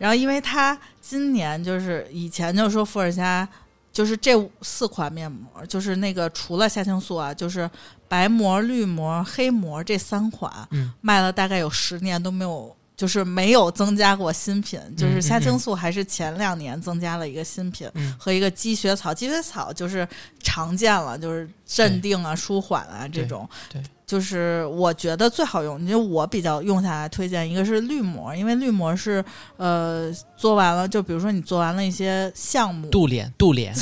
[0.00, 3.48] 然后，因为它今年就是以前就说伏尔加，
[3.92, 4.32] 就是这
[4.62, 7.70] 四款面膜，就是那个除了虾青素啊，就是
[8.08, 12.74] 白膜、绿膜、黑膜这三款，嗯卖了大概有十年都没有。
[12.96, 20.06] 就是没有增加过新品，就是虾青素还是前两年增加了一个新品，嗯和一个积雪草，积雪草就是
[20.42, 23.48] 常见了，就是镇定啊、舒缓啊这种。
[23.70, 29.24] 对，就是我觉得最好用，因为我比较用下来推荐一个是绿膜，因为绿膜是
[29.56, 33.72] 呃做完了，就比如说你做完了一些项目，镀脸镀脸，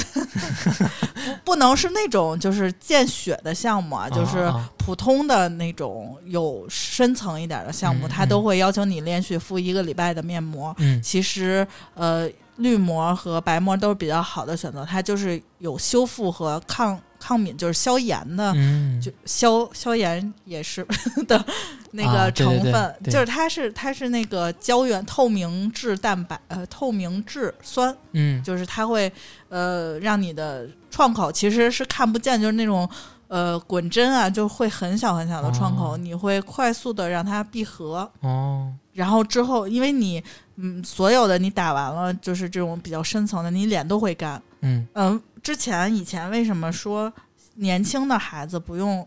[1.47, 10.75] 不能是那种就是见血的项目啊，就是啊普通的那种有深层一点的项目，嗯它都会要求你连续敷一个礼拜的面膜。
[10.77, 18.53] 嗯其实呃，绿膜和白膜都是比较好的选择，它就是有修复和抗抗敏，就是消炎的。
[18.57, 20.87] 嗯，就消消炎也是
[21.27, 21.45] 的
[21.93, 29.11] 那啊个对对对成分，对就是它是它是那个胶原透明质蛋白呃透明质酸，嗯就是它会
[29.49, 32.89] 呃让你的创口其实是看不见，就是那种
[33.29, 38.11] 呃滚针啊，就会很小很小的创口，哦你会快速的让它闭合。
[38.21, 40.21] 哦然后之后，因为你
[40.57, 44.43] 嗯，所有的你打完了，就是这种比较深层的，你脸都会干。
[44.61, 47.13] 嗯嗯，之前以前为什么说
[47.55, 49.07] 年轻的孩子不用？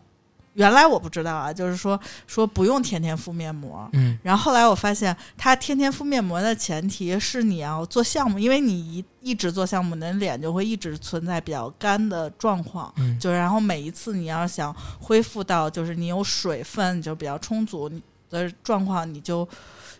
[0.54, 3.88] 原来我不知道啊，就是说说不用天天敷面膜。
[3.94, 12.92] 嗯然后后来我发现，他天天敷面膜的前提是你要做项目，因为你一一直做项目，你的脸就会一直存在比较干的状况。
[12.98, 17.90] 嗯就然后每一次你要想恢复到就是你有水分就比较充足
[18.28, 19.48] 的状况，你就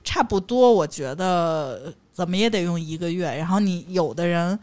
[0.05, 3.25] 差不多，我觉得怎么也得用一个月。
[3.35, 4.59] 然后你有的人，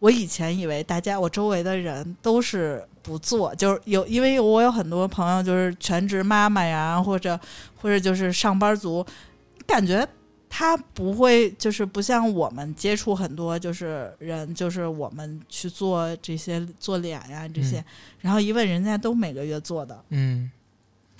[0.00, 7.38] 我以前以为大家我周围的人都是不做，就是有，因为我有很多朋友就是全职妈妈呀，或者
[7.76, 9.06] 或者就是上班族，
[9.66, 10.06] 感觉。
[10.52, 17.84] 他不会，就是不像我们接触很多就是人，就是我们去做这些做脸呀这些，嗯
[18.18, 20.50] 然后一问人家都每个月做的，嗯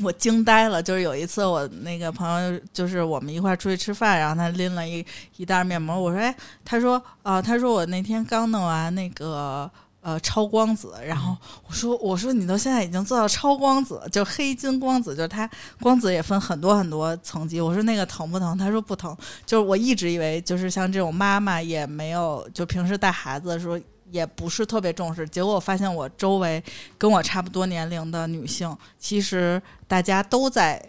[0.02, 0.82] 我惊呆了。
[0.82, 5.04] 就是有一次我那个朋友，就是我们一块儿出去吃饭，然后他拎了一
[5.36, 6.34] 一袋面膜，我说哎，
[6.64, 9.70] 他说啊、他说我那天刚弄完那个。
[10.02, 11.36] 呃，超光子，然后
[11.68, 15.46] 我说，我说你都现在已经做到超光子，就黑金光子，就是它
[15.78, 17.60] 光子也分很多很多层级。
[17.60, 18.56] 我说那个疼不疼？
[18.56, 19.14] 他说不疼。
[19.44, 23.78] 就是我一直以为，就是像这种妈妈也没有，就平时带孩子的时候
[24.10, 25.28] 也不是特别重视。
[25.28, 26.62] 结果我发现我周围
[26.98, 30.80] 跟我差不多年龄的女性，其实大家都在，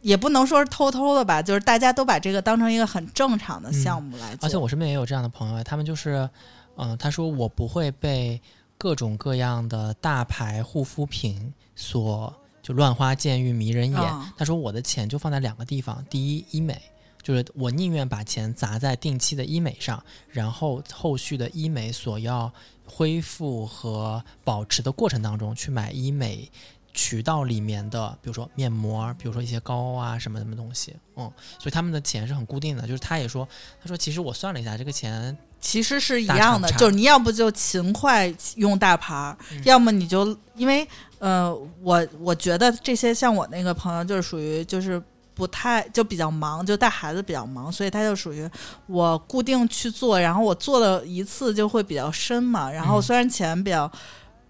[0.00, 4.46] 也不能说是偷偷的吧，就是大家都把这个当成一个很正常的项目来做。
[4.46, 6.28] 而且我身边也有这样的朋友，他们就是，
[6.76, 8.40] 嗯、他说我不会被
[8.78, 14.00] 各种各样的大牌护肤品所就乱花渐欲迷人眼。
[14.00, 16.80] 嗯他说我的钱就放在两个地方，第一医美。
[17.26, 22.52] 就是我宁愿把钱砸在定期的医美上，然后后续的医美所要
[22.84, 26.48] 恢复和保持的过程当中去买医美
[26.94, 31.24] 渠道里面的，比如说面膜，比如说一些膏啊什么什么东西，嗯，
[31.58, 32.86] 所以他们的钱是很固定的。
[32.86, 33.48] 就是他也说，
[33.82, 40.86] 他说其实我算了一下，这个钱其实是一样的，就是你要不就勤快用大牌儿，嗯要么你就因为
[41.18, 41.52] 呃，
[41.82, 45.02] 我我觉得这些像我那个朋友就是属于就是。
[45.36, 48.48] 不太就比较忙，就带孩子比较忙，所以他就属于
[48.86, 52.70] 我固定去做，然后我做了一次就会比较深嘛。
[52.70, 53.90] 然后嗯虽然钱比较，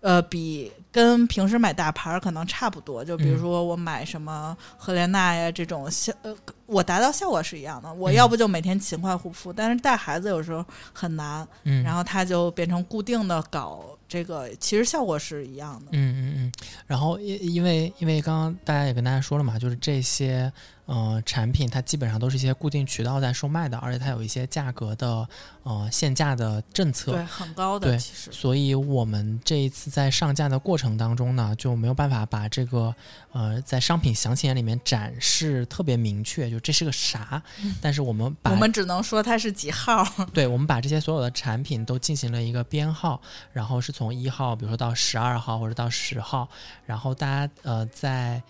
[0.01, 6.33] 呃，比跟平时买大牌儿可能差不多，就比如嗯说我买什么赫莲娜呀这种效，呃，
[6.67, 7.93] 我达到效果是一样的。
[7.93, 15.87] 我嗯要不就每天勤快护肤，但是带孩子有时候很难，嗯，然后他就变成固定的搞这个，其实效果是一样的。
[15.91, 16.53] 嗯嗯嗯，
[16.87, 20.51] 然后因因为因为刚刚大家也跟大家说了嘛，就是这些
[20.87, 25.29] 呃产品它基本上都是一些固定渠道在售卖的，而且它有一些价格的
[25.63, 27.13] 呃限价的政策。
[27.13, 28.33] 对，很高的对其实。
[28.33, 32.95] 所以我们这一次在上架的过程当中呢，就没有办法把这个
[33.33, 37.43] 呃在商品详情页里面展示特别明确，就这是个啥。
[37.81, 43.21] 但是我们把我们只能说它是几号， 对，我们把这些所有的产品都进行了一个编号，
[43.53, 46.49] 然后是从一号，比如说到十二号或者到十号，
[46.85, 48.41] 然后大家呃在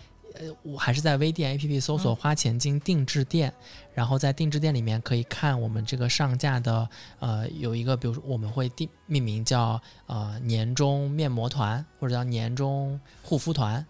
[0.41, 2.17] 呃我还是在微店 APP 搜索“嗯。
[2.17, 3.53] 花钱精定制店”，
[3.95, 13.85] 然后在定制店里面可以看我们这个上架的呃有一个，比如说我们会定命名叫呃年终面膜团或者叫年终护肤团，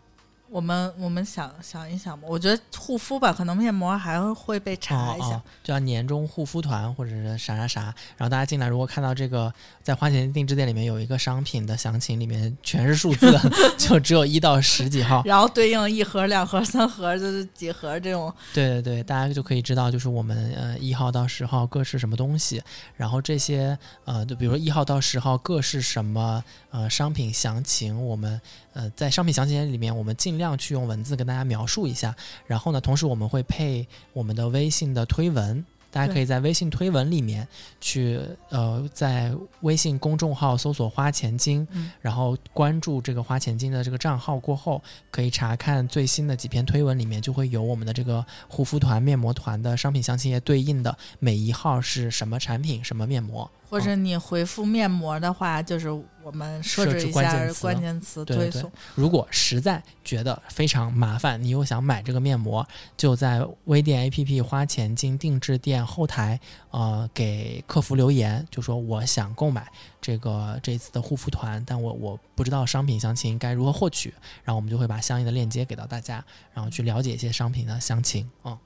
[0.49, 5.27] 我们我们想想一想吧，我觉得护肤吧，可能面膜还会被查一下。
[5.27, 7.81] 哦哦，就叫年终护肤团或者是啥啥啥。
[8.17, 13.37] 然后大家进来，如果看到这个在花钱定制店里面有一个商品的详情，里面全是数字，
[13.77, 15.23] 就只有一到十几号。
[15.25, 18.33] 然后对应一盒、两盒、三盒，就是几盒这种。
[18.55, 22.63] 对对对，大家就可以知道，就是我们呃一号到十号各是什么东西，
[22.97, 28.41] 然后这些呃，就比如说一号到十号各是什么呃商品详情，我们
[28.77, 32.15] 呃在商品详情页里面，我们尽量去用文字跟大家描述一下。
[32.47, 35.65] 然后呢，同时我们会配我们的微信的推文。
[35.89, 37.47] 大家可以在微信推文里面
[37.81, 38.21] 去，
[38.51, 53.51] 呃，在微信公众号搜索“花钱精”，嗯然后关注这个花钱精的这个账号过后，可以查看最新的几篇推文，里面就会有我们的这个护肤团、面膜团的商品详情页对应的每一号是什么产品、什么面膜。
[53.69, 55.91] 或者你回复面膜的话，就是
[56.23, 58.71] 我们设设置置一下关键词推送。
[58.95, 66.39] 如果实在觉得非常麻烦，你又想买这个面膜，就在微店 APP 花钱进定制店后台，
[66.71, 74.15] 呃，给客服留言，就说我想购买这个这次的护肤团，但我我不知道商品详情该如何获取，
[74.45, 78.29] 然后我们就会把相应的链接给到大家，然后去了解一些商品的详情。
[78.45, 78.57] 嗯，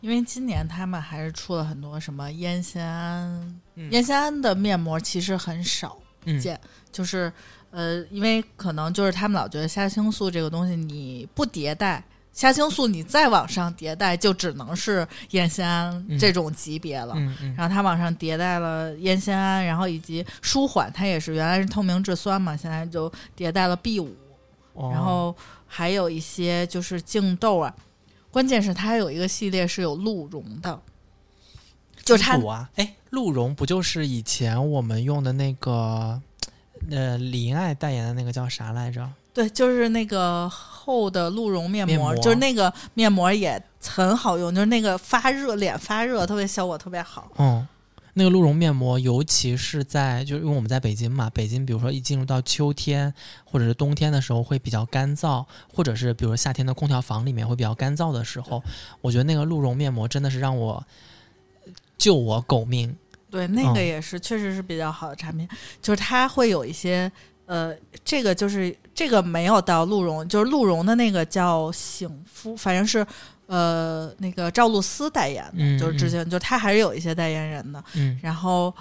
[0.00, 6.58] 因为今年他们还是出了很多什么烟酰胺，嗯烟酰胺的面膜其实很少嗯见，
[6.90, 7.32] 就是
[7.70, 12.02] 呃，因为可能就是他们老觉得虾青素这个东西你不迭代。
[12.32, 17.14] 虾青素你再往上迭代，就只能是烟酰胺嗯这种级别了。
[17.56, 24.16] 然后它往上迭代了烟酰胺，然后以及舒缓，它也是原来是透明质酸嘛，现在就迭代了 B 五，
[24.74, 25.36] 哦然后
[25.66, 27.74] 还有一些就是净痘啊，
[28.30, 30.80] 关键是它还有一个系列是有鹿茸的，
[32.04, 32.38] 就是它
[33.10, 36.20] 鹿茸不就是以前我们用的那个，
[36.90, 39.08] 呃，李英爱代言的那个叫啥来着？
[39.34, 47.30] 对，就是那个厚的鹿茸面膜，面膜就是那个面膜也很好用，就是那个发热脸发热特别效果特别好。
[47.38, 47.66] 嗯，
[48.14, 53.12] 那个鹿茸面膜，尤其是在就是因为我们在北京嘛，北京比如说一进入到秋天
[53.44, 58.62] 或者是冬天的时候会比较干燥，或者是比如说夏天的空调房里面会比较干燥的时候，
[59.00, 60.84] 我觉得那个鹿茸面膜真的是让我
[61.96, 62.94] 救我狗命。
[63.30, 65.48] 对，那嗯个也是、确实是比较好的产品，
[65.80, 67.10] 就是它会有一些
[67.46, 67.72] 呃，
[68.04, 73.06] 这个就是这个没有到鹿茸，就是鹿茸的那个叫醒肤，反正是
[73.50, 78.16] 呃那个赵露思代言的，嗯就是之前就他还是有一些代言人的，嗯。
[78.22, 78.72] 然后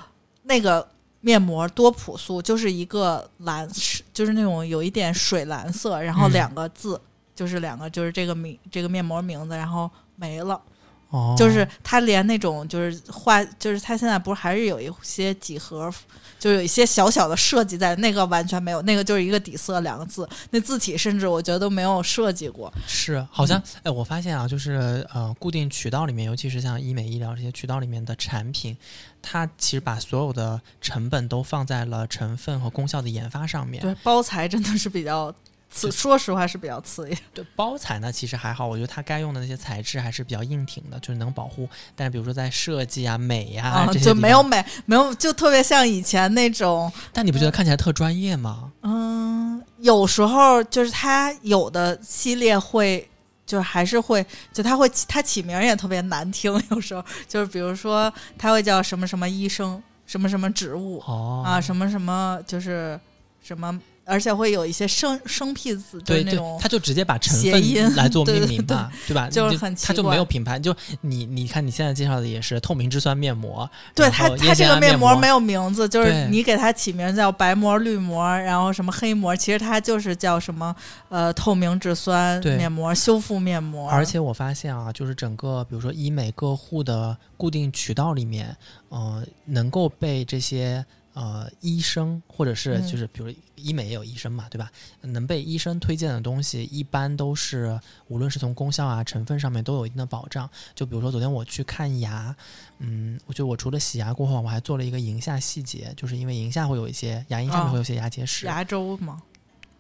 [0.44, 0.88] 那个
[1.22, 3.68] 面膜多朴素，就是一个蓝，
[4.14, 6.34] 就是那种有一点水蓝色，然后嗯。
[6.34, 7.02] 两个字，
[7.34, 10.62] 就是两个就是这个名这个面膜名字，然后没了。
[11.10, 15.92] 哦，就是他连那种就是画，就是他现在不是还是有一些几何，
[16.38, 22.72] 就有一些小小的设计在，那个完全没有，那个就是一个底色两个字，那字体甚至我觉得都没有设计过。
[22.88, 28.78] 是，好像哎，我发现啊，就是呃，固定渠道里面，尤其是像医美、医疗这些渠道里面的产品，
[29.22, 33.82] 它其实把所有的成本都放在了成分和功效的研发上面。
[33.82, 35.34] 对，包材真的是比较
[35.70, 37.18] 刺，说实话是比较刺眼。
[37.34, 41.68] 对包材呢，其实还好，我觉得它该用的那些材质还是比较硬挺的，就是能保护。
[41.96, 48.72] 但是比如说在设计啊、美呀、啊，这些就，没有美，没有，就特别像以前那种，但你不觉得看起来特专业吗？
[48.82, 53.08] 嗯，有时候就是它有的系列会。
[53.50, 63.00] 就是还是会，就它会它起名也特别难听， 有时候就是比如说它会叫什么什么医生，什么什么植物，哦啊，什么什么就是
[63.42, 67.54] 什么，而且会有一些生生僻字，对那种，他就直接把成分
[67.96, 69.30] 来做命名嘛，对吧？
[69.30, 70.58] 就是很奇怪他就没有品牌。
[70.60, 80.76] 就你你看你现在介绍的也是透明质酸面膜，对它它这个面膜没有名字，就是你给它起名叫白膜、绿膜，然后什么黑膜，其实它就是叫什么
[81.10, 88.56] 呃透明质酸面膜、修复面膜，而且我发现啊，就是整个比如说医美各户的固定渠道里面，
[88.90, 90.84] 呃，能够被这些
[91.20, 94.72] 呃医生或者是嗯就是比如医美也有医生嘛，对吧？
[95.02, 100.50] 能被医生推荐的东西，一般都是无论是从功效啊、成分上面都有一定的保障。
[100.74, 102.34] 就比如说昨天我去看牙，
[102.78, 109.22] 嗯，我觉得我除了洗牙过后，我还做了一个龈下细节，就是因为龈下会有一些牙龈上面哦会有些牙结石，牙周嘛，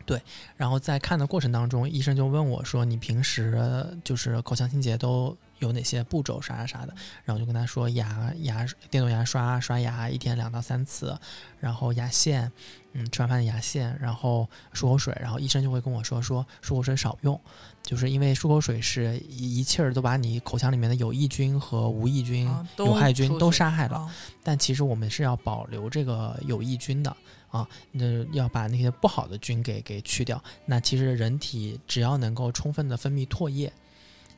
[0.06, 0.22] 对
[0.58, 6.93] 然后在看的过程当中，医生就问我说：“你平时呃就是口腔清洁都有哪些步骤啥啥啥的？”
[7.24, 11.18] 然后就跟他说：“牙牙电动牙刷刷牙一天两到三次，
[11.60, 12.51] 然后牙线，
[12.93, 17.39] 嗯，吃完饭的牙线，然后漱口水。”然后医生就会跟我说：“说漱口水少用，
[17.84, 23.97] 就是因为漱口水是一一气儿都把你口腔里面的有益菌和无益菌、啊有害菌都杀害了。
[23.97, 27.16] 啊但其实我们是要保留这个有益菌的
[27.49, 30.41] 啊，那要把那些不好的菌给给去掉。
[30.66, 33.72] 那其实人体只要能够充分的分泌唾液，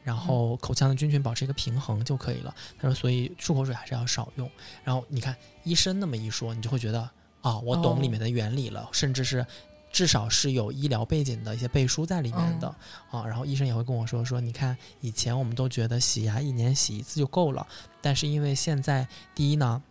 [0.04, 2.54] 然后口腔的菌群保持一个平衡就可以了。
[2.80, 4.50] 他说，所以漱口水还是要少用。
[4.84, 7.10] 然后你看医生那么一说，你就会觉得
[7.42, 9.46] 啊，我懂哦里面的原理了，甚至是。
[9.94, 12.74] 至少是有医疗背景的一些背书在里面的、
[13.10, 17.68] 啊，然后医生也会跟我说说，你看以前我们都觉得洗牙一年洗一次就够了，
[18.00, 19.84] 但是因为现在第一呢，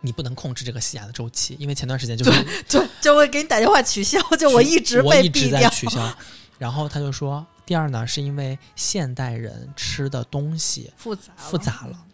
[0.00, 6.16] 你不能控制这个洗牙的周期，因为前段时间就是就，就会给你打电话取消，就我一直我被一直在取消。
[6.56, 12.06] 然后他就说，第二呢，是因为现代人吃的东西复杂复杂了。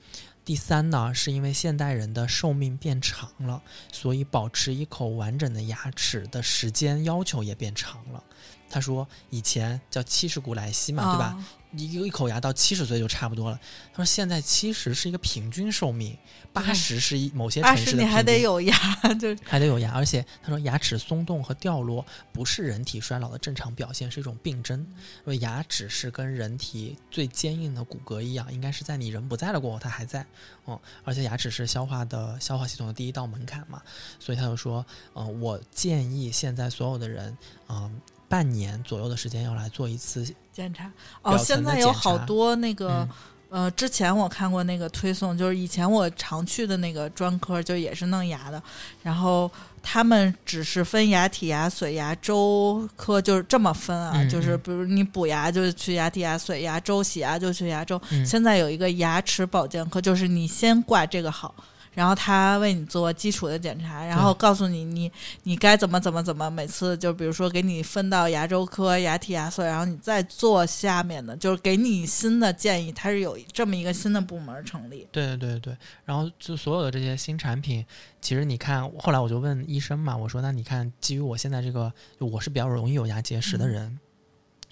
[0.44, 8.24] 第三呢，是因为现代人的寿命变长了，所以保持一口完整的牙齿的时间要求也变长了。
[8.68, 11.44] 他说，以前叫七十古来稀嘛，对吧？
[11.72, 11.78] 啊？
[11.78, 13.58] 一个一口牙到七十岁就差不多了。
[13.92, 16.16] 他说现在七十是一个平均寿命，
[16.52, 18.76] 八十是一某些城市的你还得有牙，
[19.18, 24.78] 就还得有牙，而且他说牙齿松动和掉落不是人体衰老的正常表现，是一种病症。
[24.80, 30.26] 因为牙齿是跟人体最坚硬的骨骼一样，应该是在你人不在了过后它还在。
[30.66, 33.82] 嗯，而且牙齿是消化的消化系统的第一道门槛嘛，
[34.20, 37.36] 所以他就说，嗯、我建议现在所有的人，
[37.68, 40.90] 嗯、半年左右的时间要来做一次检查
[41.22, 43.08] 哦，现在有好多那个嗯。
[43.52, 48.62] 呃，之前我看过那个推送，就是以前我常去的那个专科，就也是弄牙的，
[49.02, 49.50] 然后
[49.82, 58.00] 他们只是分牙体、牙髓、牙周科，就是这么分啊，嗯就是嗯比如你补牙就去牙体、牙髓，牙周洗牙就去牙周。
[58.08, 61.54] 嗯现在有一个牙齿保健科，就是你先挂这个好。
[61.94, 65.10] 然后他为你做基础的检查，然后告诉你你
[65.42, 72.90] 你该怎么怎么怎么，每次就比如说给你分到牙周科、牙体、牙髓，然后你再做下面的，就是给你新的建议。
[72.92, 75.06] 它是有这么一个新的部门成立。
[75.12, 77.84] 对对对，然后就所有的这些新产品，
[78.20, 83.98] 其实你看，后来我就问医生嘛，我说那你看，基于我现在这个，就我是比较容易有牙结石的人，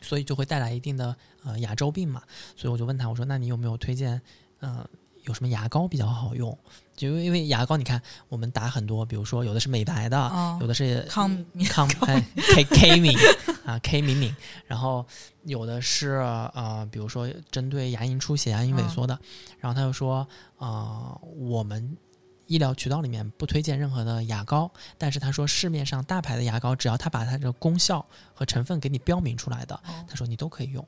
[0.00, 1.14] 所以就会带来一定的
[1.44, 2.22] 呃牙周病嘛，
[2.56, 4.20] 所以我就问他，我说那你有没有推荐，
[4.60, 4.86] 呃，
[5.24, 6.56] 有什么牙膏比较好用？
[7.00, 13.16] 就因为牙膏，你看我们打很多，比如说有的是美白的，哦有的是康敏康哎 K K 敏
[13.64, 14.36] 啊 K 敏敏，
[14.66, 15.06] 然后
[15.44, 16.16] 有的是
[16.54, 19.18] 呃，比如说针对牙龈出血、牙龈萎缩的，
[19.60, 20.28] 然后他就说
[20.58, 21.96] 呃，我们
[22.46, 30.86] 医疗渠道里面不推荐任何的牙膏，但是他说市面上大牌的牙膏，只要他把它的功效和成分给你标明出来的，哦他说你都可以用。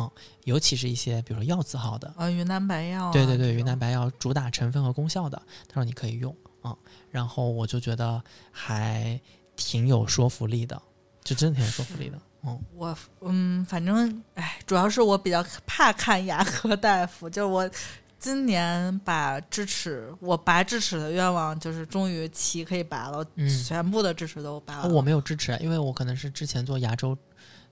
[0.00, 0.10] 嗯，
[0.44, 6.76] 尤其是一些比如说药字号的，呃，云南白药、啊，对对对，云南白药主打成分和功效的，他说你可以用啊、嗯，
[7.10, 9.20] 然后我就觉得还
[9.56, 10.80] 挺有说服力的，
[11.22, 17.70] 就真的挺有说服力的，嗯，我嗯，反正哎，主要是我比较怕看牙科大夫，就是我
[18.18, 24.88] 今年把智齿，我拔智齿的愿望就是终于齐可以拔了，嗯全部的智齿都拔了。
[24.88, 27.16] 我没有智齿，因为我可能是之前做牙周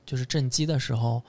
[0.07, 1.23] 就是正畸的时候，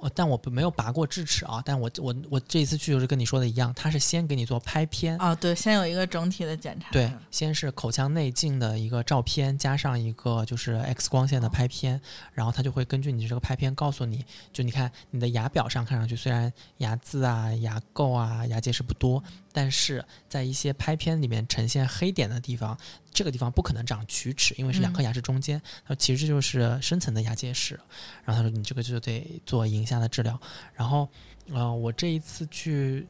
[0.00, 6.90] 我但我没有拔过智齿啊，但我我我这一次去就是跟你说的一样，他是先给你做拍片，啊，对，先有一个整体的检查。
[6.90, 12.00] 对，先是口腔内镜的一个照片，加上一个就是 X 光线的拍片，
[12.32, 19.22] 然后他就会根据你这个拍片告诉你，就你看你的牙表上看上去虽然牙渍啊、牙垢啊、牙结石不多，
[19.52, 22.78] 但是在一些拍片里面呈现黑点的地方，
[23.12, 27.78] 这个地方不可能长龋齿，因为是两颗牙齿中间，他说其实这就是深层的牙结石，
[28.24, 30.40] 然后他说你这个就得做龈下的治疗，
[30.74, 31.08] 然后
[31.50, 33.06] 呃，我这一次去。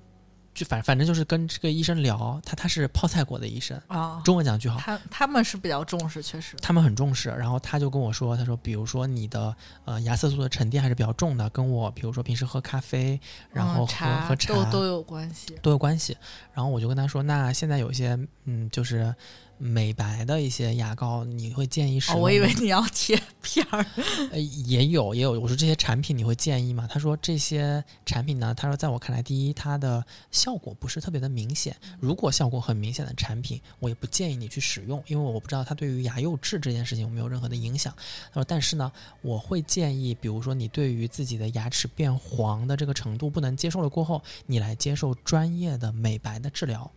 [0.61, 6.54] 就反反正就是跟这个医生聊，他他是泡菜国的医生，啊，中文讲句好，他他们是比较重视，确实。
[6.61, 7.30] 他们很重视。
[7.30, 9.56] 然后他就跟我说，他说，比如说你的
[9.86, 13.18] 呃牙色素的沉淀还是比较重的，跟我比如说平时喝咖啡，
[13.50, 15.58] 然后喝、嗯茶喝茶都都有关系。
[15.62, 16.14] 都有关系。
[16.52, 19.14] 然后我就跟他说，那现在有一些嗯，就是
[19.62, 22.24] 美白的一些牙膏，你会建议使哦，用吗？
[22.24, 23.84] 我以为你要贴片儿。
[24.32, 25.38] 呃，也有也有。
[25.38, 26.88] 我说这些产品你会建议吗？
[26.90, 31.76] 他说这些产品呢，他说在我看来，第一，它的效果不是特别的明显。
[32.00, 37.94] 如果效果很明显的产品，我也不建议你去使用，因为我不知道它对于牙釉质这件事情有没有任何的影响。
[38.32, 38.90] 他说，但是呢，
[39.20, 46.90] 我会建议，比如说你对于自己的牙齿变黄的这个程度不能接受了过后，你来接受专业的美白的治疗。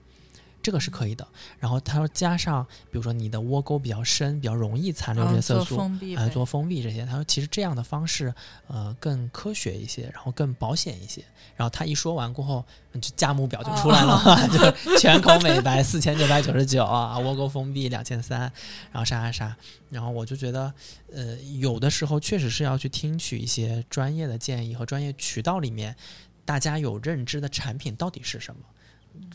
[0.64, 1.28] 这个是可以的，
[1.60, 7.06] 然后他说加上，比如说你的窝沟比较深，比较容易残留这些色素，呃，封闭呗做封闭这些。
[7.06, 8.34] 他说其实这样的方式，
[8.68, 11.22] 呃，更科学一些，然后更保险一些。
[11.58, 18.40] 然后他一说完过后，嗯就价目表就出来了， 就全口美白四千九百九十九啊，窝沟封闭两千三，
[18.92, 19.58] 然后啥啥啥。
[19.90, 20.74] 然后我就觉得，
[21.14, 25.96] 呃，有的时候确实是要去听取一些专业的建议和专业渠道里面
[26.46, 28.62] 大家有认知的产品到底是什么。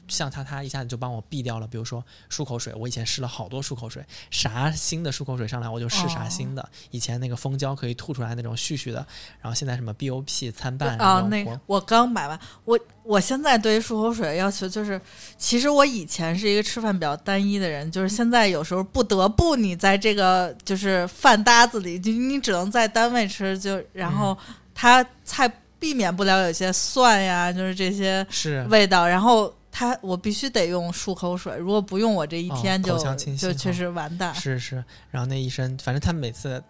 [0.08, 1.66] 像他，他一下子就帮我避掉了。
[1.66, 6.68] 比如说漱口水，我以前试了好多漱口水，啥新的漱口水上来我就试啥新的。
[6.90, 9.06] 以前那个蜂胶可以吐出来那种絮絮的，
[9.40, 15.00] 然后现在什么 BOP 参半啊，那个我刚买完，我我现在对于漱口水的要求就是，
[15.36, 25.48] 其实我以前是一个吃饭比较单一的人，就是现在有时候不得不你在这个就是饭搭子里，就你只能在单位吃，就然后嗯它菜
[25.78, 29.54] 避免不了有些蒜呀，就是这些是味道，然后。
[29.78, 32.98] 它我必须得用漱口水，如果不用，我这一哦天就、
[33.36, 34.34] 就确实完蛋。
[34.34, 34.84] 是是。
[35.08, 36.60] 然后那医生，反正他每次。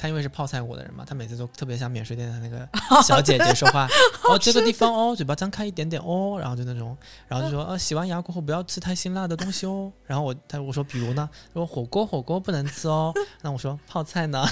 [0.00, 2.68] 他因为是泡菜国的人嘛，他每次都特别像免税店的那个
[3.02, 3.88] 小姐姐说话。
[4.30, 6.96] 哦，这个地方哦，嘴巴张开一点点哦，然后就那种，
[7.26, 9.90] 然后就说 呃，洗完牙过后不要吃太辛辣的东西哦。
[10.06, 13.12] 然后我他我说比如呢，说火锅火锅不能吃哦。
[13.42, 14.46] 那我说泡菜呢？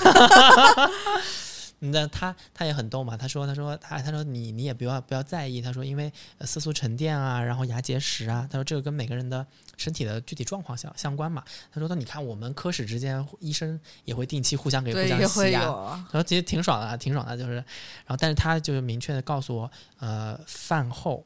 [1.79, 9.47] 那他他也很逗嘛，他说他说他他说你你也不要不要在意，他说因为呃色素沉淀啊，然后牙结石啊，他说这个跟每个人的
[9.77, 11.45] 身体的具体状况相相关嘛。
[11.71, 16.09] 他说那你看我们科室之间医生也会定期互相给互对，相也洗牙，会有啊。
[16.11, 17.65] 然后其实挺爽的，挺爽的，就是，然
[18.09, 21.25] 后但是他就是明确的告诉我，呃，饭后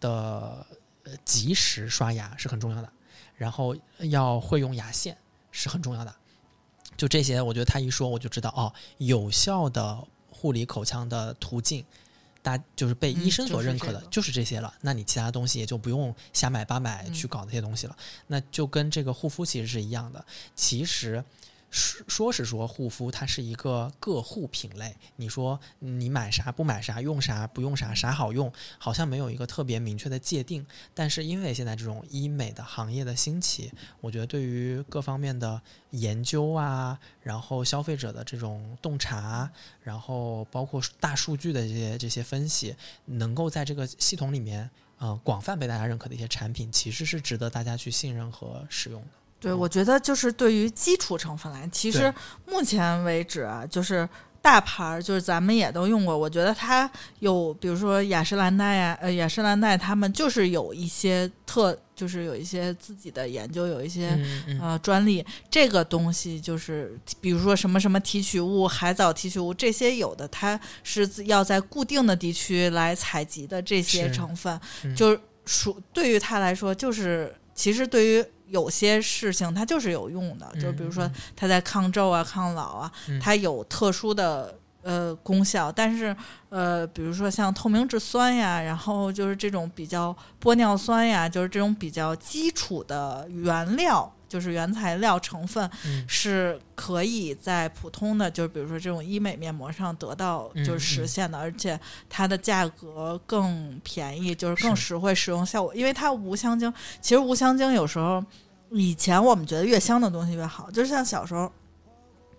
[0.00, 0.66] 的
[1.04, 2.92] 呃及时刷牙是很重要的，
[3.36, 3.76] 然后
[4.10, 5.16] 要会用牙线
[5.52, 6.12] 是很重要的。
[6.96, 11.84] 就这些，我觉得他一说我就知道哦，有效的护理口腔的途径，
[12.42, 14.72] 大就是被医嗯生所就是这个认可的就是这些了。
[14.80, 17.96] 那你其他东西也就不用瞎买八买嗯去搞那些东西了。
[18.26, 20.24] 那就跟这个护肤其实是一样的。
[20.54, 21.22] 其实
[21.76, 24.96] 说是说护肤，它是一个个护品类。
[25.16, 30.66] 你说你买啥不买啥，用啥不用啥，啥好用，好像没有一个特别明确的界定。
[30.94, 33.70] 但是因为现在这种医美的行业的兴起，
[34.00, 35.60] 我觉得对于各方面的
[35.90, 39.50] 研究啊，然后消费者的这种洞察，
[39.82, 42.74] 然后包括大数据的这些这些分析，
[43.04, 49.08] 能够在这个系统里面，呃，广泛被大家认可的一些产品，其实是值得大家去信任和使用的。
[49.38, 52.12] 对，我觉得就是对于基础成分来，其实
[52.46, 54.08] 目前为止啊，就是
[54.40, 56.16] 大牌儿，就是咱们也都用过。
[56.16, 65.24] 我觉得它有，比如说雅诗兰黛呀，呃，雅诗兰黛他们就是有一些特，就是有一些自己的研究，有一些、嗯嗯呃专利。
[65.50, 85.70] 这个东西就是，比如说什么什么提取物、海藻提取物这些有的，它是要在固定的地区来采集的这些成分，嗯就是属对于它来说，就是其实对于有些事情它就是有用的，就比如说嗯它在抗皱啊、抗老啊，嗯它有特殊的呃功效。
[85.70, 86.14] 但是
[86.48, 94.12] 呃，比如说像透明质酸呀，然后就是这种比较玻尿酸呀，就是这种比较基础的原料。
[94.28, 96.04] 就是原材料成分嗯。
[96.08, 105.74] 是可以在普通的，就是比如说这种医美面膜上得到嗯就是实现的，而且它的价格更便宜，就是更实惠，使用效果。
[105.74, 108.24] 因为它无香精，其实无香精有时候
[108.70, 111.50] 以前我们觉得越香的东西越好，就是像小时候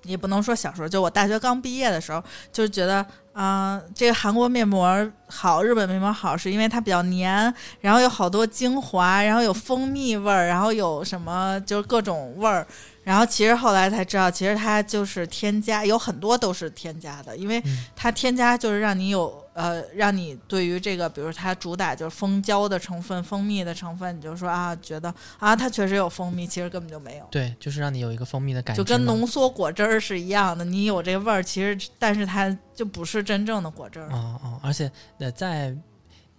[0.04, 3.06] 也不能说小时候，就我大学刚毕业的时候，就是觉得
[3.38, 12.66] 啊、这个韩国面膜好，日本面膜好，是因为它比较黏，然后有好多精华，然后有蜂蜜味儿，然后有什么就是各种味儿。
[13.08, 27.26] 然后其实后来才知道，其实它就是添加，有很多都是添加的，因为嗯它添加就是让你有呃，让你对于这个，比如它主打就是蜂胶的成分、蜂蜜的成分，你就说啊，觉得啊，它确实有蜂蜜，其实根本就没有。
[27.32, 34.10] 对，就是让你有一个蜂蜜的感觉就，跟浓缩果汁儿是一样的，你有这个味儿，其实但是它就不是真正的果汁儿。
[34.12, 35.74] 哦哦，而且呃，在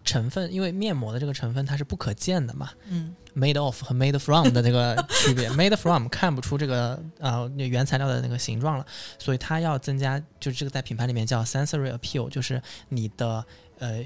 [0.04, 8.84] 成分，因为面膜的这个成分它是不可见的嘛嗯，，made of 和 made from 的这个区别， made from 看不出这个呃那原材料的那个形状了，
[9.18, 13.44] 所以它要增加，就是这个在品牌里面叫 sensory appeal，就是你的
[13.78, 14.04] 呃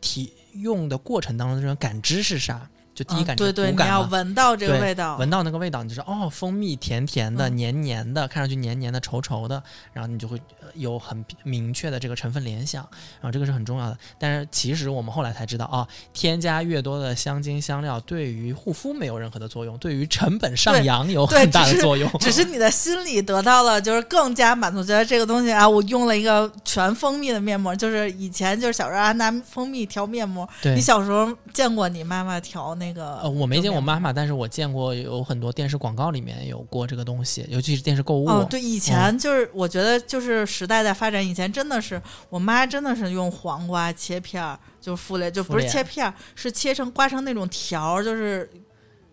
[0.00, 2.68] 体用的过程当中的这种感知是啥？
[2.94, 9.60] 就第一啊感觉对对，你要闻到这个味道，闻到那个味道，你就说哦，蜂蜜甜甜的、嗯黏黏的，看上去黏黏的、稠稠的，
[9.92, 12.86] 然后你就会呃有很明确的这个成分联想，
[13.20, 13.98] 然后这个是很重要的。
[14.18, 22.08] 但是其实我们后来才知道，啊，添加越多的香精香料对于护肤没有任何的作用，对于成本上扬有很大的作用。
[22.20, 33.16] 只是你的心理得到了，就是更加满足，觉得这个东西啊，我用了一个全蜂蜜的面膜，就是以前就是小时候啊拿蜂蜜调面膜，对你，小时候见过你妈妈调那个？
[33.18, 34.04] 呃，我没见过妈妈。
[34.04, 38.28] 妈，但是我见过有很多电视广告里面有过这个东西，尤其是电视购物。
[38.28, 48.48] 哦，对，以前就是、我觉得就是时代在发展，以前真的是我妈真的是用黄瓜切片儿，就是敷脸，就不是切片儿，是切成刮成那种条儿，就是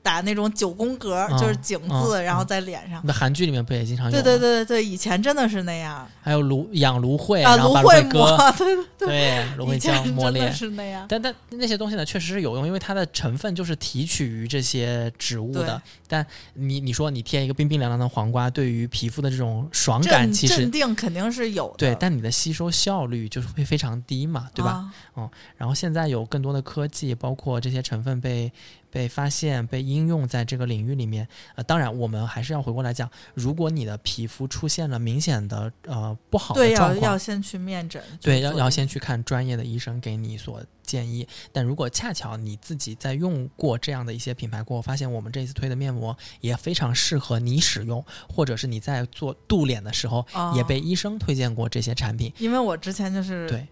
[0.03, 3.01] 打那种九宫格就是井字，嗯然后在脸上。
[3.05, 4.23] 那韩剧里面不也经常有对吗？
[4.23, 10.57] 对对对对，以前真的是那样还有芦养芦荟，啊，然后把芦芦荟膜， 对对对，芦荟胶磨练真的。
[10.57, 11.05] 是那样。
[11.07, 15.81] 但但那些东西呢，确实是有用，因为它的成分就是提取于这些植物的。
[16.07, 24.71] 但你你说你贴一个冰冰凉凉的黄瓜，对于皮肤的这种爽感，其实镇定肯定是有的，对，但你的吸收效率就是会非常低嘛，对吧？
[25.13, 28.51] 啊然后现在有更多的科技，包括这些成分被
[28.91, 31.27] 被发现、被应用在这个领域里面。
[31.55, 41.27] 呃，当然我们还是要回过来讲，如果你的皮肤出现了明显的呃不好的对，要状况要，先去面诊，对，要要先去看专业的医生给你所建议。
[41.51, 53.65] 但如果恰巧你自己在用过这样的一些品牌过后，发现我们这一次推的面膜也非常适合你使用，或者是你在做度脸的时候、哦也被医生推荐过这些产品，因为我之前就是对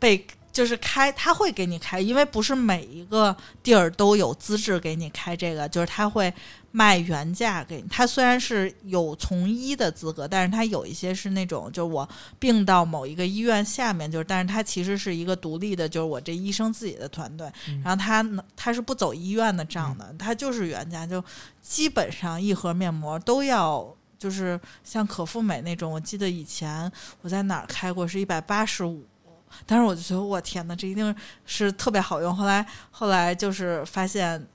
[0.00, 6.32] 被就是开，他会给你开，因为不是每一个地儿都有资质给你开这个，就是他会
[6.70, 7.88] 卖原价给你。
[7.90, 21.22] 他虽然是有从医的资格，但是他有一些是那种，就是我病到某一个医院下面，就是但是他其实是一个独立的，就是我这医生自己的团队，嗯然后他呢他是不走医院的账的，他就是原价，就
[21.60, 23.94] 基本上一盒面膜都要。
[24.16, 26.90] 就是像可复美那种，我记得以前
[27.20, 29.04] 我在哪儿开过是一百八十五，
[29.66, 32.34] 但是我就觉得我天哪，这一定是特别好用。
[32.34, 34.46] 后来后来就是发现，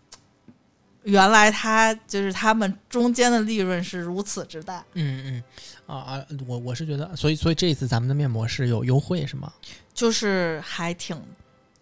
[1.03, 4.83] 原来它就是他们中间的利润是如此之大。
[4.93, 5.43] 嗯嗯
[5.85, 9.51] 啊啊，我我是觉得，所以所以这一次咱们的面膜是有优惠是吗？
[9.93, 11.19] 就是还挺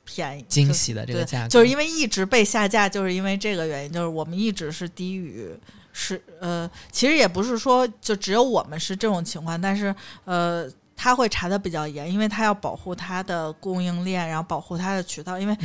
[0.05, 5.49] 便宜，惊喜的这个价格，就是因为一直被下架，就是因为这个原因，就是我们一直是低于
[5.91, 9.93] 是呃，其实也不是说就只有我们是这种情况，但是
[10.25, 10.69] 呃。
[10.97, 15.39] 他会查的比较严，因为他要保护他的供应链，然后保护他的渠道。
[15.39, 15.55] 因为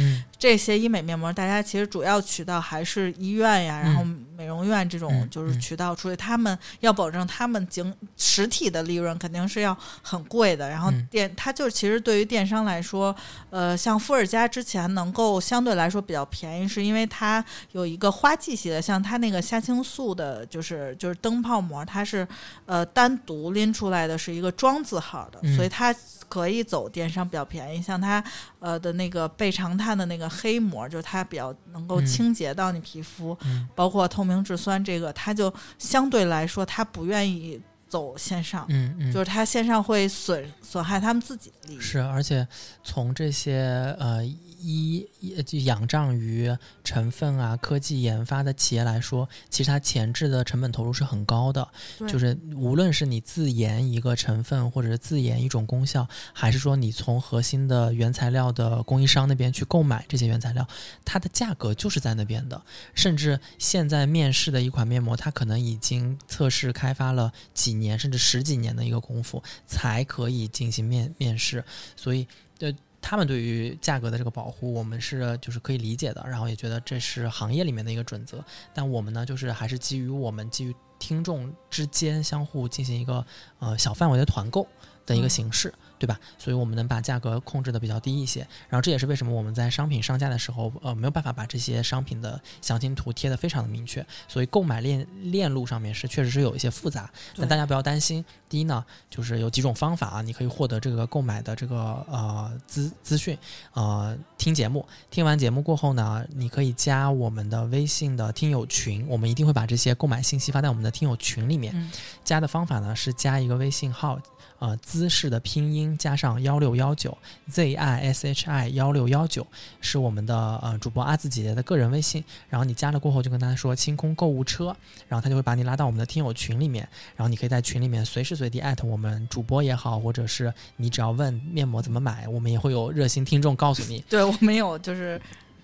[0.42, 4.02] 这些医美面膜，大家其实主要渠道还是医院呀，然后
[4.36, 10.68] 美容院这种嗯就是渠道出去，他们要保证他们经实体的利润肯定是要很贵的。
[10.68, 11.06] 然后嗯。
[11.08, 13.14] 电，它就其实对于电商来说，
[13.50, 22.26] 呃，像富尔佳之前能够相对来说比较便宜，是因为它有一个花季系列，像它那个虾青素的，就是就是灯泡膜，它是
[22.66, 25.94] 呃单独拎出来的是一个装字号的，嗯所以它
[26.32, 27.82] 可以走电商比较便宜。
[27.82, 28.24] 像它
[28.58, 38.64] 呃的那个倍长炭的那个黑膜，就是它比较能够嗯清洁到你皮肤，嗯包括透明质酸这个，它就相对来说它不愿意走线上。
[38.70, 42.48] 嗯嗯，就是它线上会损损害他们自己的利益，是，而且
[42.82, 44.24] 从这些呃
[44.62, 51.66] 医医就仰仗于成分啊、科技研发的企业来说，其实它前置的成本投入是很高的。
[52.08, 60.66] 就是无论是你自研一个成分，或者是自研一种功效，还是说你从核心的原材料的供应商那边去购买这些原材料，
[61.04, 62.62] 它的价格就是在那边的。
[62.94, 71.64] 甚至现在面试的一款面膜，它可能已经测试开发了几年甚至十几年的一个功夫，才可以进行面面试。
[71.96, 72.26] 所以，
[72.60, 72.72] 呃，
[73.02, 78.42] 他们对于价格的这个保护，我们是就是可以理解的，然后也觉得这是行业里面的一个准则。
[78.72, 83.26] 但我们呢，就是还是基于我们基于听众之间相互进行一个
[83.58, 84.66] 呃小范围的团购
[85.04, 85.74] 的一个嗯形式。
[86.02, 86.18] 对吧？
[86.36, 98.24] 所以我们能把价格控制的比较低一些，然后这也是为什么我们在商品上架的时候，呃，没有办法把这些商品的详情图贴的非常的明确，所以购买链链路上面是确实是有一些复杂，但大家不要担心。
[98.48, 103.38] 第一呢，就是有几种方法啊，你可以获得这个购买的这个呃资资讯，
[103.74, 111.72] 呃，听节目，听完节目过后呢，你可以加我们的微信的听友群，我们一定会把这些购买信息发在我们的听友群里面。
[111.76, 111.90] 嗯
[112.24, 114.18] 加的方法呢是加一个微信号，
[114.58, 117.16] 呃，姿势的拼音加上幺六幺九
[117.48, 119.46] z i s h i 幺六幺九
[119.80, 122.22] 是我们的呃主播阿紫姐姐的个人微信。
[122.48, 124.74] 然后你加了过后就跟她说清空购物车，
[125.08, 134.04] 然后她就会把你拉到我们的听友群里面，然后你可以在群里面随时随地艾特我们主播也好，或者是你只要问面膜怎么买，我们也会有热心听众告诉你。
[134.10, 135.20] 对我们有就是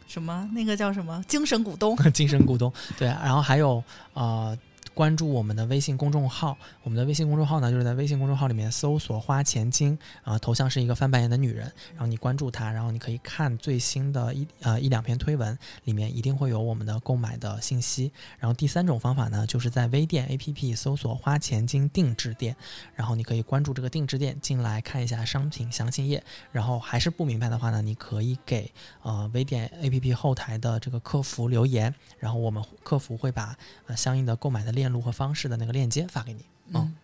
[0.07, 3.83] 什么那个叫什么精神股东， 精神股东，对，然后还有
[4.15, 4.57] 呃。
[4.99, 18.11] 关注我们的微信公众号，我们的微信公众号呢，就是在微信公众号里面搜索“花钱精”，啊、头像是一个翻白眼的女人，然后你关注她，然后你可以看最新的一呃一两篇推文，里面一定会有我们的购买的信息。
[18.41, 22.57] 然后第三种方法呢，就是在微店 APP 搜索“花钱精定制店”，
[22.97, 26.21] 然后你可以关注这个定制店，进来看一下商品详情页。
[26.51, 28.69] 然后还是不明白的话呢，你可以给
[29.03, 36.45] 呃微店 APP 后台的这个客服留言，然后我们客服会把呃相应的购买的链路和方式的那个链接发给你。
[36.73, 36.95] 嗯，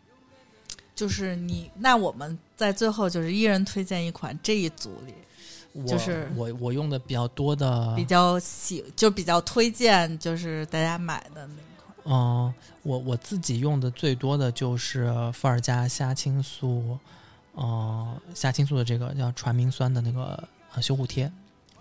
[0.94, 5.14] 就是你，那我们在最后就是一人推荐一款这一组里
[5.72, 12.06] 我就是我我用的比较多的，比较喜，就比较推荐，就是大家买的那款。
[12.06, 16.98] 嗯、我我自己用的最多的就是伏尔加虾青素，
[17.54, 21.30] 呃，虾青素的这个叫传明酸的那个呃修护贴。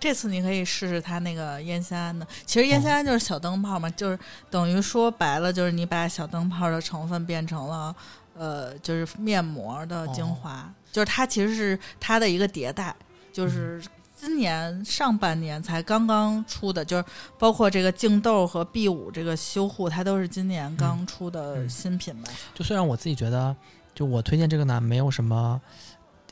[0.04, 4.20] 这次你可以试试它那个烟酰胺的，其实烟酰胺就是小灯泡嘛，就是
[4.52, 7.96] 等于说白了，就是你把小灯泡的成分变成了
[8.36, 12.94] 呃，就是面膜的精华，就是它其实是它的一个迭代，
[13.32, 13.82] 就是
[14.14, 17.06] 今年上半年才刚刚出的，就是
[17.40, 21.70] 包括这个净痘和 B 五这个修护，它都是今年刚出的嗯。
[21.70, 22.30] 新品吧。
[22.54, 23.56] 就虽然我自己觉得，
[23.96, 25.62] 就我推荐这个呢，没有什么，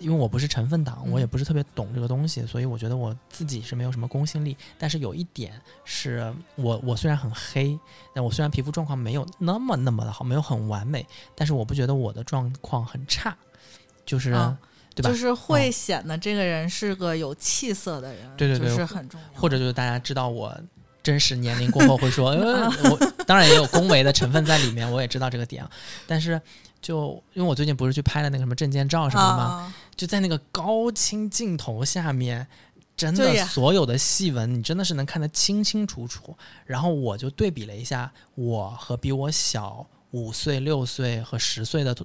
[0.02, 4.58] 因为我不是成分党，嗯我也不是特别懂这个东西，所以我觉得我自己是没有什么公信力。
[4.78, 5.54] 但是有一点
[5.86, 7.80] 是我我虽然很黑，
[8.14, 13.36] 但我虽然皮肤状况没有那么那么的好，没有很完美，但是我不觉得我的状况很差，
[14.06, 14.58] 就是、啊
[14.94, 15.10] 对吧？
[15.10, 19.40] 就是会显得这个人是个有气色的人，对对对就是很重要。
[19.40, 20.54] 或者就是大家知道我
[21.02, 25.72] 真实年龄过后会说， 呃，我当然也有恭维的成分在里面，我也知道这个点啊。
[26.06, 26.40] 但是
[26.82, 29.44] 就因为我最近不是去拍了那个什么证件照什么的吗？
[29.44, 32.48] 啊，就在那个高清镜头下面。
[32.98, 36.36] 真的，所有的细纹，你真的是能看得清清楚楚。
[36.66, 41.96] 然后我就对比了一下，我和比我小五岁、六岁和十岁的，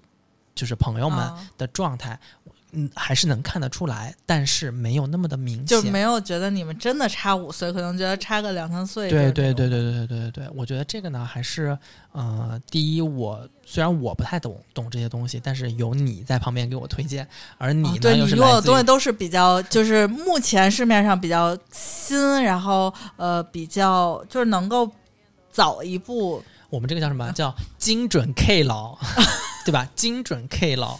[0.54, 2.18] 就是朋友们啊的状态，
[2.72, 5.66] 嗯，还是能看得出来，但是没有那么的明显。
[5.66, 9.08] 就没有觉得你们真的差五岁，可能觉得差个两三岁。
[9.08, 11.78] 对对对对对对对对对，我觉得这个呢，还是
[12.12, 24.90] 呃，第一，我虽然我不太懂懂这些东西，但是有你在旁边给我推荐，而你呢，哦对又你用的是来自于东西都是比较，就是目前市面上比较新，然后呃比较就是能够
[25.50, 26.42] 早一步。
[26.68, 28.98] 我们这个叫什么叫精准 K 老，
[29.64, 29.88] 对吧？
[29.94, 30.98] 精准 K 老，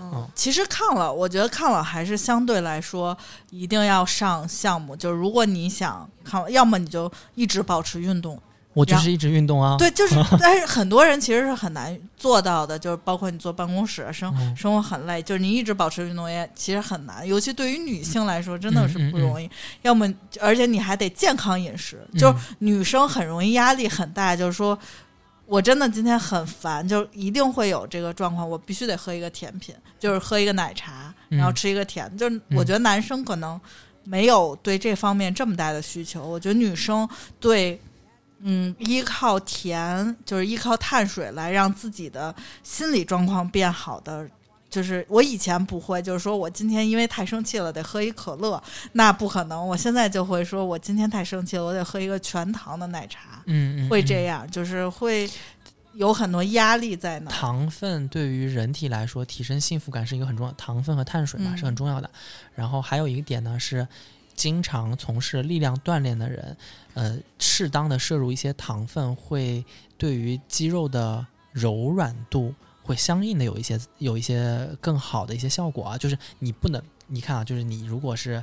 [0.00, 3.16] 嗯其实抗老，我觉得抗老还是相对来说
[3.50, 4.94] 一定要上项目。
[4.96, 8.34] 就是如果你想抗，要么你就一直保持运动。
[8.34, 8.42] 然
[8.74, 9.76] 我就是一直运动啊。
[9.78, 19.50] 对，就是， 但是很多人其实是很难做到的，就是包括你坐办公室，生嗯生活很累，就是你一直保持运动也其实很难，尤其对于女性来说真的是不容易。
[19.80, 24.78] 要么，而且你还得健康饮食，嗯就是女生很容易压力很大，就是说。
[25.46, 32.14] 我真的今天很烦，就一定会有这个状况，我必须得喝一个甜品，就是喝一个奶茶，嗯然后吃一个甜。
[32.16, 33.60] 就是我觉得男生可能
[34.04, 37.80] 没有对这方面这么大的需求，我觉得女生对
[38.40, 44.28] 嗯，依靠甜，就是依靠碳水来让自己的心理状况变好的，
[44.68, 48.62] 就是我以前不会，就是说我今天因为太生气了得喝一可乐，
[48.92, 49.66] 那不可能。
[49.66, 55.30] 我现在就会说，我今天太生气了，我得喝一个全糖的奶茶，嗯，嗯，会嗯这样，就是会
[55.94, 57.32] 有很多压力在那儿。
[57.32, 62.10] 糖分对于人体来说，提升幸福感是一个很重要，糖分和碳水嘛、嗯是很重要的。
[62.54, 63.86] 然后还有一个点呢是，
[64.34, 66.56] 经常从事力量锻炼的人，
[66.92, 69.64] 呃，适当的摄入一些糖分，会
[69.96, 72.52] 对于肌肉的柔软度
[72.86, 75.98] 会相应的有一些有一些更好的一些效果啊。
[75.98, 78.42] 就是你不能，你看啊，就是你如果是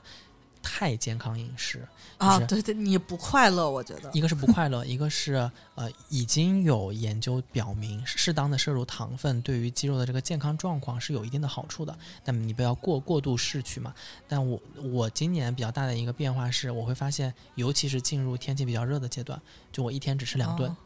[0.62, 1.88] 太健康饮食。
[2.20, 13.94] 啊，就是对对，你不快乐，我觉得一个是不快乐，一个是呃，已经有研究表明，适当的摄入糖分对于肌肉的这个健康状况是有一定的好处的，那么你不要过过度摄取嘛。
[14.26, 20.78] 但我我今年比较大的一个变化是，我会发现，尤其是进入天气比较热的阶段，就我一天只吃两顿，哦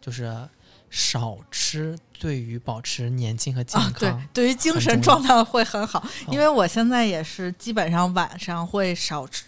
[0.00, 0.48] 就是
[0.92, 6.28] 少吃，对于保持年轻和健啊，对康，，对于精神状态会很好，哦。
[6.30, 9.44] 因为我现在也是基本上晚上会少吃，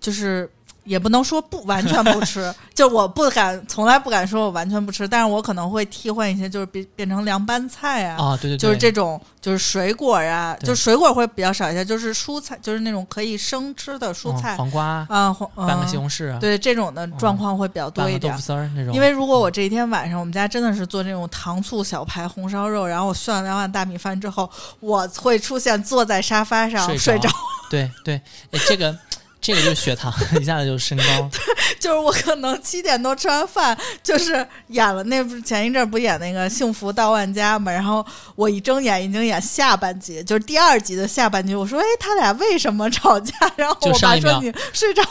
[0.00, 0.50] 就是
[0.84, 8.16] 也不能说不完全不吃， 就我不敢从来不敢说我完全不吃，但是我可能会替换一些，就是变变成凉拌菜啊。
[8.22, 18.42] 啊，对对对，就是这种，就是水果呀、对就水果会比较少一些，就是蔬菜，就是那种可以生吃的蔬菜嗯、黄瓜，啊，黄半个西嗯红柿，对这种的状况会比较多一点拌个豆腐。
[18.42, 24.50] 丝儿那种，因为如果我这一天晚上我们家真的是做这种糖醋小排红烧肉，然后我炫了两碗大米饭之后，
[24.80, 27.28] 我会出现坐在沙发上睡睡着，
[27.70, 28.14] 对对，
[28.52, 28.96] 哎，这个
[29.40, 31.30] 这个就是血糖 一下子就升高，
[31.80, 38.04] 就是我可能七点多吃完饭，就是演了那不是前一阵儿不演那个《幸福到万家》嘛，然后
[38.36, 41.54] 我一睁眼已经演下半集，就是第二集的下半集。
[41.54, 43.32] 我说，哎，他俩为什么吵架？
[43.56, 45.02] 然后我爸说你睡着，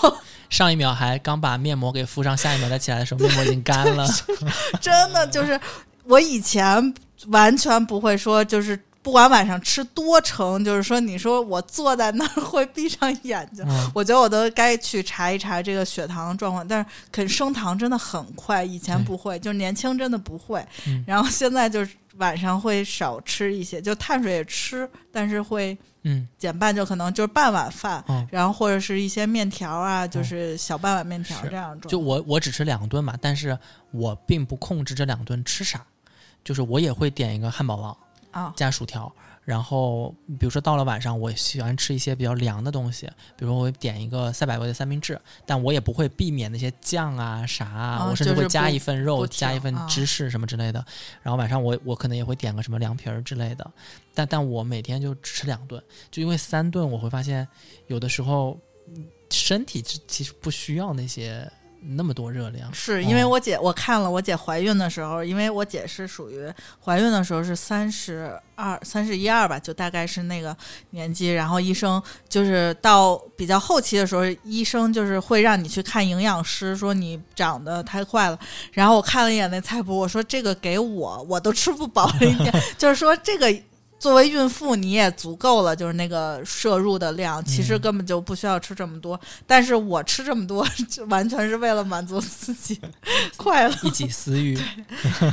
[0.49, 4.07] 上一秒还刚把面膜给敷上，下一秒再起来的时候面膜已经干了。
[4.79, 5.59] 真的就是
[6.03, 6.93] 我以前
[7.27, 13.65] 完全不会说，就是不管晚上吃多撑，就是说你说我坐在那儿会闭上眼睛。
[13.67, 21.03] 嗯，我觉得我都该去查一查这个血糖状况，但是肯升糖真的很快，以前不会，就是年轻真的不会，嗯。
[21.07, 26.27] 然后现在就是晚上会少吃一些，就碳水也吃，但是会嗯。
[26.37, 31.89] 减半，就可能就是半碗饭，嗯，然后或者是一些面条啊，就是小半碗面条这样状。
[31.89, 33.57] 就我我只吃两顿嘛，但是
[33.91, 35.85] 我并不控制这两顿吃啥，
[36.43, 37.95] 就是我也会点一个汉堡王
[38.31, 39.11] 啊，加薯条。
[39.45, 50.85] 然后，比如说到了晚上，我喜欢吃一些比较凉的东西，比如说我会点一个赛百味的三明治，但我也不会避免那些酱啊啥啊，啊我甚至会加一份肉，加一份芝士什么之类的。
[51.23, 53.71] 然后晚上我我可能也会点个什么凉皮儿之类的，
[54.13, 57.47] 但但我每天就只吃两顿，就因为三顿我会发现
[57.87, 58.55] 有的时候
[58.95, 61.51] 嗯身体其其实不需要那些
[61.81, 62.73] 那么多热量。
[62.73, 66.51] 是因为哦我姐，我看了我姐怀孕的时候，因为我姐是属于
[66.83, 70.55] 怀孕的时候是三十二、三十一二吧，就大概是那个
[70.91, 71.33] 年纪。
[71.33, 78.37] 然后医生就是到比较后期的时候，医生就是会让你去看营养师，说你长得太快了。
[78.73, 83.53] 然后我看了一眼那菜谱，我说这个给我，我都吃不饱了一点， 就是说这个。
[83.99, 89.19] 作为孕妇，你也足够了，就是那个摄入的量，其实嗯根本就不需要吃这么多。
[89.45, 90.65] 但是我吃这么多，
[91.09, 92.79] 完全是为了满足自己
[93.35, 93.75] 快乐。
[93.83, 94.57] 一己私欲，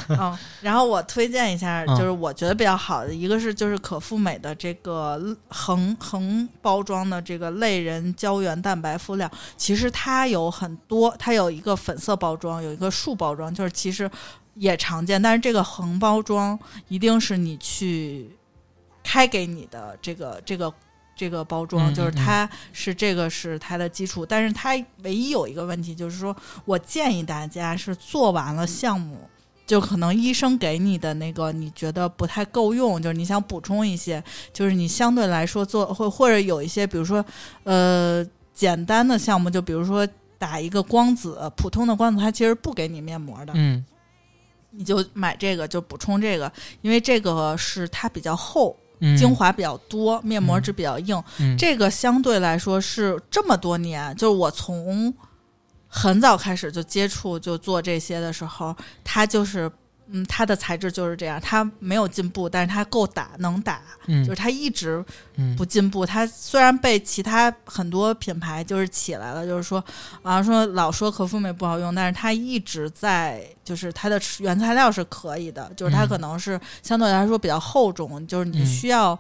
[0.09, 14.11] 嗯，然后我推荐一下，嗯就是我觉得比较好的，一个是就是可复美的这个横横包装的这个类人胶原蛋白敷料，其实它有很多，它有一个粉色包装，有一个竖包装，就是其实
[14.55, 16.59] 也常见，但是这个横包装
[16.89, 18.31] 一定是你去
[19.07, 20.73] 开给你的这个这个。
[21.19, 26.37] 这个包装嗯就是嗯它是这个是它的基础，但是它唯一有一个问题就是说，
[26.67, 29.17] 我建议大家是做完了项目，
[29.67, 37.25] 就可能医生给你的那个你觉得不太够用，就是你想补充一些，就是你相对来说做或或者有一些，比如说
[37.65, 43.83] 呃简单的项目，就比如说打一个光子，普通的光子它其实不给你面膜的，嗯。
[44.79, 46.53] 你就买这个就补充这个，
[46.83, 48.86] 因为这个是它比较厚，嗯，
[49.17, 55.15] 精华比较多，面膜纸比较硬，嗯，这个相对来说是这么多年，就是我从
[55.87, 58.75] 很早开始就接触就做这些的时候，
[59.05, 59.71] 它就是
[60.09, 65.05] 嗯，它的材质就是这样，它没有进步，但是它够打，能打，嗯就是它一直
[65.37, 66.07] 嗯不进步。
[66.07, 69.85] 它虽然被其他很多品牌就是起来了，就是说
[70.23, 79.19] 啊说老说可复美不好用，但是它一直在，就是它的原材料是可以的，就是它嗯可能是相对来说比较厚重，就是你嗯需要。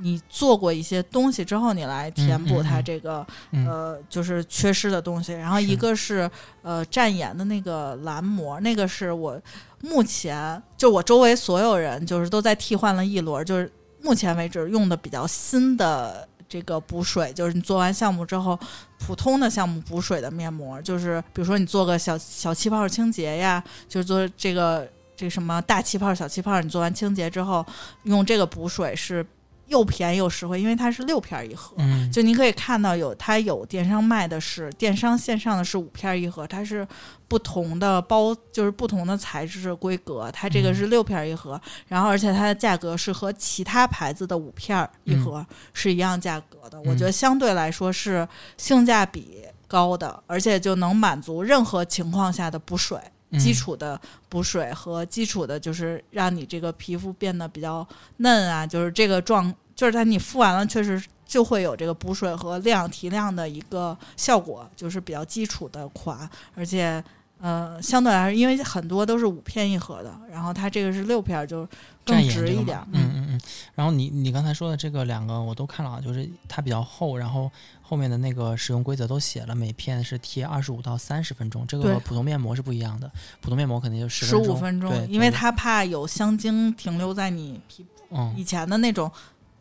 [0.00, 5.32] 你做过一些东西之后，你来填补它这个、嗯呃，就是缺失的东西。
[5.32, 6.30] 然后一个是
[6.62, 9.36] 呃战眼的那个蓝膜，那个是我
[9.80, 13.70] 目前就我周围所有人就是都在替换了一轮，就是
[14.02, 18.58] 目前为止用的比较新的这个补水，就是你做完项目之后，
[18.98, 27.64] 普通的项目补水的面膜，就是比如说你做个小小气泡清洁呀，就是做这个这个什么大气泡、小气泡，你做完清洁之后
[28.02, 29.24] 用这个补水是。
[29.68, 31.74] 又便宜又实惠，因为它是六片儿一盒。
[31.78, 36.86] 嗯，就你可以看到有它有电商卖的是电商线上的是五片儿一盒，它是
[37.28, 52.98] 不同的包，就是不同的材质规格，它这个是六片儿一盒，然后而且它的价格是和其他牌子的五片儿一盒是一样价格的，我觉得相对来说是性价比高的，而且就能满足任何情况下的补水。
[53.38, 57.86] 基础的补水和基础的，就是让你这个皮肤变得比较
[58.18, 67.02] 嫩啊，就是这个状，就是它你敷完了，确实就会有这个补水和亮提亮的一个效果，就是比较基础的款，而且
[67.40, 71.66] 呃，相对来说，因为很多都是五片一盒的，然后它这个是六片儿，就
[72.04, 72.86] 更值一点儿。
[72.92, 73.40] 嗯嗯嗯。
[73.74, 83.10] 然后你你刚才说的这个两个我都看了啊，就是它比较厚，然后后面的那个使用规则都写了，每片是贴二十五到三十分钟，这个和普通面膜是不一样的，
[83.40, 89.08] 普通面膜肯定就十十五分钟，对，因为它怕有香精停留在你皮嗯以前的那种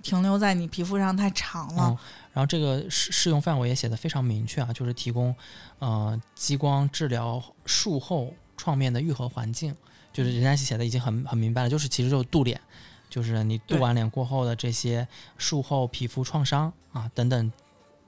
[0.01, 1.89] 停留在你皮肤上太长了。
[1.89, 1.97] 嗯，
[2.37, 5.35] 然后这个适适用范围也写的非常明确啊，就是提供
[5.79, 9.75] 呃激光治疗术后创面的愈合环境，
[10.13, 12.61] 就是人家写的已经很很明白了，就是其实就是镀脸，
[13.09, 15.07] 就是你镀对完脸过后的这些
[15.39, 17.51] 术后皮肤创伤啊等等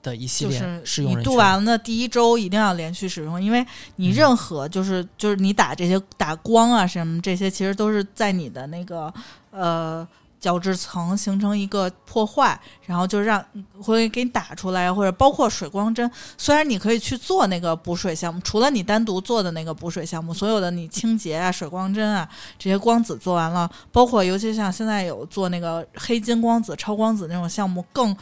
[0.00, 0.80] 的一系列。
[0.98, 3.66] 你度完了第一周一定要连续使用，因为
[3.96, 9.12] 你嗯任何就是、就是你打这些打光啊什么这些，其实都是在你的那个
[9.50, 10.06] 呃
[10.40, 13.44] 角质层形成一个破坏，然后就让
[13.80, 16.10] 会给你打出来，或者包括水光针。
[16.38, 22.28] 虽然你可以去做那个补水项目，除了你单独做的那个补水项目，所有的你清洁啊、水光针啊
[22.58, 28.16] 这些光子做完了，包括尤其像现在有做那个黑金光子、超光子那种项目更。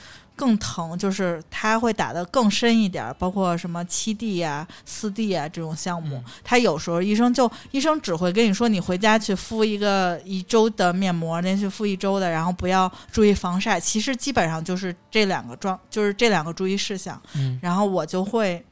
[0.58, 13.80] 疼，就是它会打得更深一点儿，包括什么七 D 呀、四 D 啊这种项目嗯，它有时候医生就医生只会跟你说，你回家去敷一个一周的面膜，连续敷一周的，然后不要注意防晒。
[13.80, 17.20] 其实基本上就是这两个状，就是这两个注意事项。
[17.34, 18.64] 嗯然后我就会，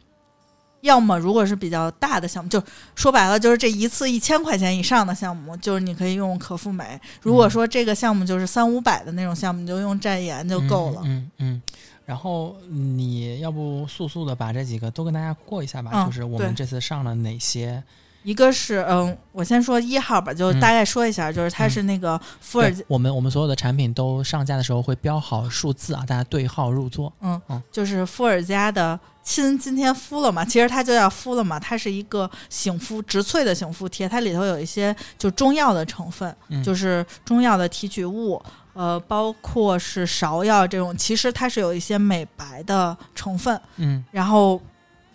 [0.86, 2.62] 要么如果是比较大的项目，就
[2.94, 6.98] 说白了就是这一次一千块钱以上的项目，就是你可以用可复美。
[7.20, 11.02] 如果说这个项目就是三五百的那种项目，你就用战研就够了。
[11.04, 11.62] 嗯嗯嗯
[12.06, 17.82] 然后你要不速速的把这几个都跟大家过一下吧，嗯就是我们这次上了哪些？
[18.26, 27.12] 一个是嗯，我先说一号吧，就嗯大概说一下，就是它是那个伏尔对，我们我们所有的产品都上架的时候会标好数字啊，大家对号入座。
[27.20, 44.60] 嗯嗯，就是伏尔佳的亲今天敷了嘛，其实它就叫敷了嘛，它是一个醒肤植萃的醒肤贴，它里头有一些就中药的成分，嗯就是中药的提取物，呃，包括是芍药这种，其实它是有一些美白的成分，嗯然后。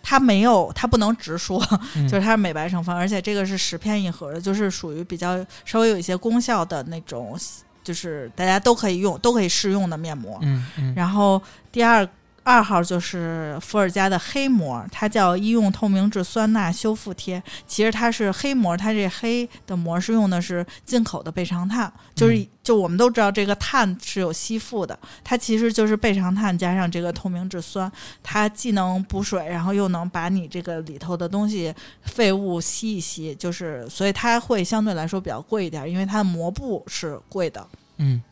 [0.02, 1.62] 它没有，它不能直说，
[1.96, 7.38] 嗯就是它是美白成分，而且这个是十片一盒的，就是属于比较稍微有一些功效的那种，
[7.84, 10.38] 就是大家都可以用、都可以试用的面膜。
[10.42, 11.40] 嗯嗯然后
[11.70, 12.06] 第二
[12.44, 17.42] 二号就是伏尔加的黑膜，它叫医用透明质酸钠修复贴。
[17.66, 27.90] 其实它是黑膜，它这黑的膜是用的是进口的倍长炭，就是、嗯就我们都知道这个碳是有吸附的，它其实就是倍长炭加上这个透明质酸，
[28.22, 31.74] 它既能补水，然后又能把你这个里头的东西
[32.04, 37.66] 废物吸一吸，就是所以它会相对来说比较贵一点，因为它的膜布是贵的。
[37.96, 38.22] 嗯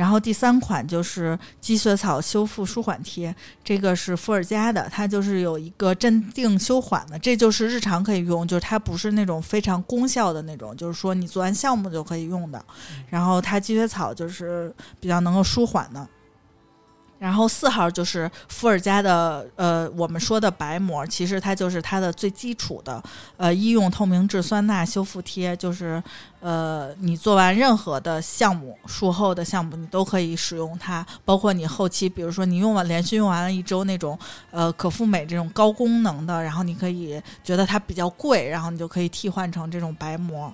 [0.00, 12.64] 然后第三款就是积雪草修复舒缓贴，这个是伏尔佳的，它就是有一个镇定修缓的，这就是日常可以用，就是它不是那种非常功效的那种，就是说你做完项目就可以用的。
[13.10, 16.08] 然后它积雪草就是比较能够舒缓的。
[17.20, 23.00] 然后四号就是伏尔加的，呃，我们说的白膜，其实它就是它的最基础的，
[23.36, 26.02] 呃，医用透明质酸钠修复贴，就是
[26.40, 34.18] 呃，你做完任何的项目，术后的项目，你都可以使用它，包括你后期，比如说你用完连续用完了一周那种
[34.50, 40.50] 呃可复美这种高功能的，然后你可以觉得它比较贵，然后你就可以替换成这种白膜。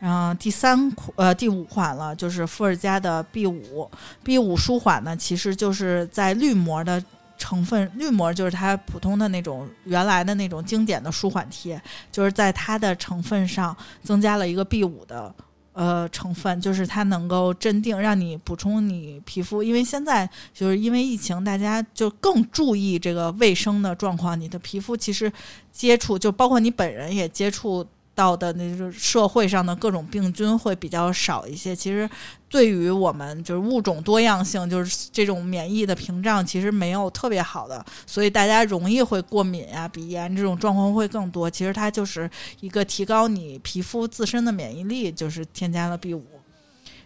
[0.00, 3.90] 然后第三款呃第五款了，就是伏尔佳的 B 五
[4.22, 7.02] B 五舒缓呢，其实就是在绿膜的
[7.36, 11.82] 成分，绿膜就是它普通的那种原来的那种经典的舒缓贴，
[12.12, 15.34] 就是在它的成分上增加了一个 B 五的
[15.72, 25.32] 呃成分，就是它能够镇定，让你补充你皮肤，因为现在就是因为疫情，大家就更注意这个卫生的状况，你的皮肤其实
[25.72, 27.84] 接触就包括你本人也接触。
[28.18, 31.76] 到的那就是社会上的各种病菌会比较少一些。
[31.76, 32.10] 其实
[32.48, 41.48] 对于我们就是物种多样性，就是这种免疫的屏障，其实没有特别好的，所以大家容易会过敏啊、鼻炎这种状况会更多。
[41.48, 42.28] 其实它就是
[42.58, 46.26] 一个提高你皮肤自身的免疫力，就是添加了 B 五。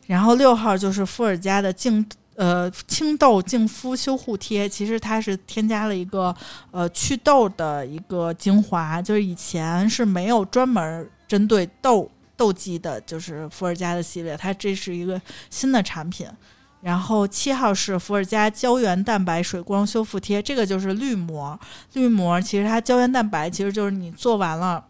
[0.06, 2.04] 然后六号就是伏尔佳的净
[2.36, 6.34] 呃清痘净肤修护贴，其实它是添加了一个
[6.70, 16.26] 呃祛痘的一个精华，就是以前是没有专门针对痘痘肌的，就是伏尔加的系列，它这是一个新的产品。
[16.80, 21.56] 然后七号是伏尔加胶原蛋白水光修复贴，这个就是绿膜。
[21.92, 24.84] 绿膜其实它胶原蛋白其实就是你做完了。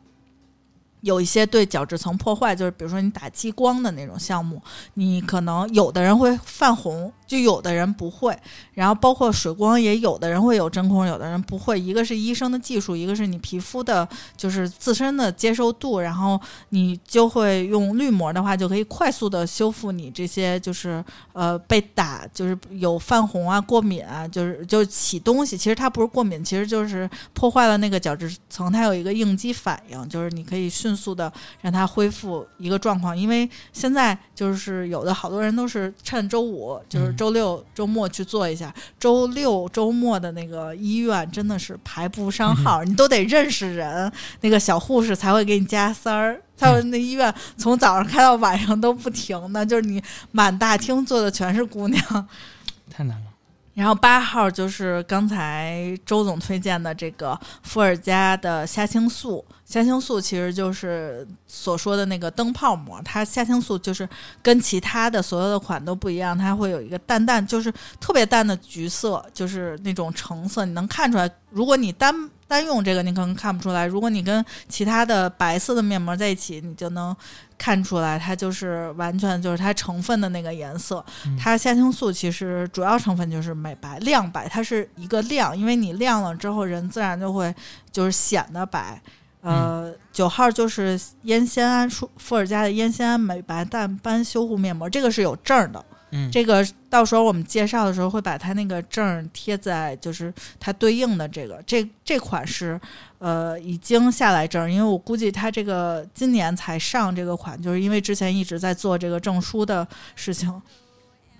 [1.02, 4.60] 有一些对角质层破坏，就是比如说你打激光的那种项目，
[4.94, 8.36] 你可能有的人会泛红，就有的人不会。
[8.74, 11.78] 然后包括水光，也有的人会有针孔，有的人不会。
[11.78, 16.00] 一个是医生的技术，一个是你皮肤的，就是自身的接受度。
[16.00, 25.58] 然后你就会用滤膜的话，就可以快速的修复你这些就是呃被打，就是有泛红啊、过敏啊，就是就起东西。
[25.58, 33.16] 其实它不是过敏，其实就是破坏了那个角质层，它有一个应激反应，就是你可以迅速的让它恢复一个状况。
[33.16, 38.72] 因为现在就是有的好多人都是趁周五，就是周六周末去做一下。
[38.98, 44.10] 周六周末的那个医院真的是排不上号， 你都得认识人，
[44.40, 46.40] 那个小护士才会给你加塞儿。
[46.56, 50.00] 他们那医院从早上开到晚上都不停的，就是你
[50.30, 52.28] 满大厅坐的全是姑娘，
[52.88, 53.26] 太难了。
[53.74, 59.42] 然后八号就是刚才周总推荐的这个伏尔加的虾青素，
[59.72, 64.06] 虾青素其实就是所说的那个灯泡膜，它虾青素就是
[64.42, 72.14] 跟其他的所有的款都不一样，它会有一个淡淡，就是特别淡的橘色，就是那种橙色，你能看出来，如果你单。
[72.48, 77.16] 单用这个你可能看不出来，如果你跟其他的白色的面膜在一起，你就能
[77.56, 81.02] 看出来，它就是完全就是它成分的那个颜色。
[81.40, 87.54] 它虾青素其实主要成分就是美白亮白，它是一个亮，因为你亮了之后，人自然就会
[87.90, 89.00] 就是显得白。
[89.42, 95.84] 呃，九号就是烟酰胺舒，富尔佳的烟酰胺美白淡斑修护面膜，这个是有证的。
[96.12, 102.80] 嗯，这个到时候我们介绍的时候会把它那个证贴在，就是它对应的这个这这款是
[103.18, 110.62] 呃已经下来证，因为我估计它这个今年才上这个款，就是因为之前一直在做这个证书的事情。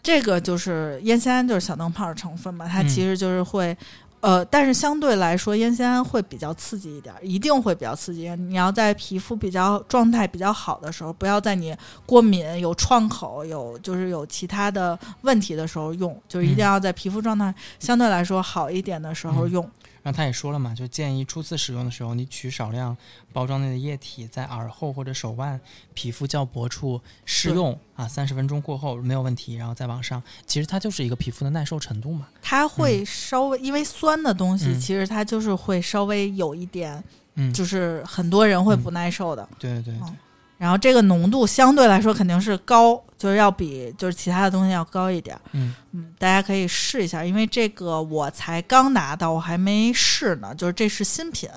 [0.03, 3.77] 这个就是烟酰胺，就是小灯泡的成分嘛，它其实就是会。
[4.23, 8.33] 呃，但是相对来说，烟酰胺会比较刺激一点，一定会比较刺激。
[8.37, 11.77] 你要在皮肤比较状态比较好的时候，不要在你
[12.07, 19.61] 过敏、有创口、有就是有其他的问题的时候用，就是一定要在皮肤状态相对来说好一点的时候用。
[19.65, 19.73] 然
[20.05, 22.97] 后他也说了嘛，就建议初次使用的时候，你取少量
[23.33, 25.61] 包装内的液体，在耳后或者手腕
[25.95, 30.23] 皮肤较薄处试用啊，三十分钟过后没有问题，然后再往上。
[30.47, 32.27] 其实它就是一个皮肤的耐受程度嘛。
[32.41, 37.03] 它会稍微因为酸的东西，其实它就是会稍微有一点，
[37.35, 39.49] 嗯，就是很多人会不耐受的。
[39.59, 40.09] 对对对。
[40.63, 45.37] 然后这个浓度相对来说肯定是高，就是要比就是其他的东西要高一点。
[45.51, 50.55] 嗯嗯，大家可以试一下，因为这个我才刚拿到，我还没试呢。
[50.55, 51.51] 就是这是新品，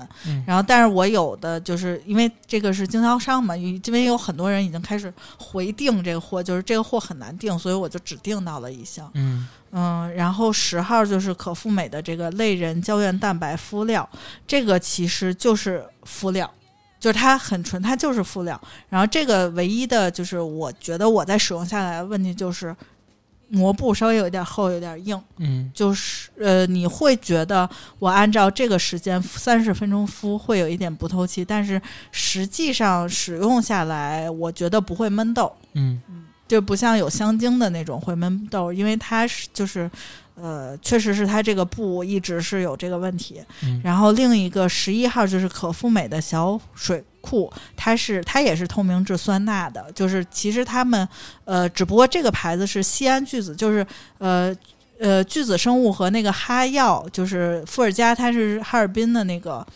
[0.44, 9.08] 然后但是我有的就是因为这个是经销商嘛，因为有很多人已经开始回订这个货，就是这个货很难订，所以我就只订到了一箱。
[9.14, 14.08] 嗯嗯，然后十号就是可复美的这个类人胶原蛋白敷料，
[14.48, 16.50] 这个其实就是敷料。
[17.06, 18.60] 就是它很纯，它就是敷料。
[18.88, 22.74] 然后这个唯一的就是我觉得我在使用下来的问题就是
[23.46, 25.22] 膜布稍微有一点厚，有点硬。
[25.36, 27.70] 嗯，就是呃，你会觉得
[28.00, 31.80] 我按照这个时间三十分钟敷会有一点不透气，但是
[32.10, 35.52] 实际上使用下来，我觉得不会闷痘。
[35.74, 39.88] 嗯嗯，就不像有香精的那种会闷痘，因为它是就是。
[40.40, 43.42] 呃，确实是它这个布一直是有这个问题。
[43.82, 51.08] 然后另一个十一号就是可复美的小水库，它是它也是透明质酸钠的，就是其实他们
[51.44, 53.86] 呃，只不过这个牌子是西安巨子，就是
[54.18, 54.54] 呃
[55.00, 59.66] 呃巨子生物和那个哈药，就是富尔佳，它是哈尔滨的那个。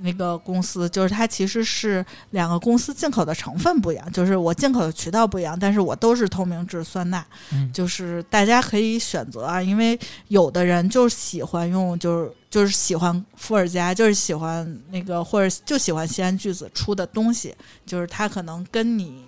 [0.00, 7.24] 那个公司就是它，其实是两个公司进口的成分不一样，就是我进口的渠道不一样，但是我都是透明质酸钠，
[7.72, 9.98] 就是大家可以选择啊，因为
[10.28, 17.54] 有的人就喜欢用，就是就是喜欢伏尔加，就是喜欢那个或者就喜欢西安巨子出的东西，
[17.84, 19.24] 就是它可能跟你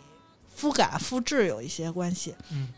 [0.55, 2.69] 肤感、肤质有一些关系，嗯。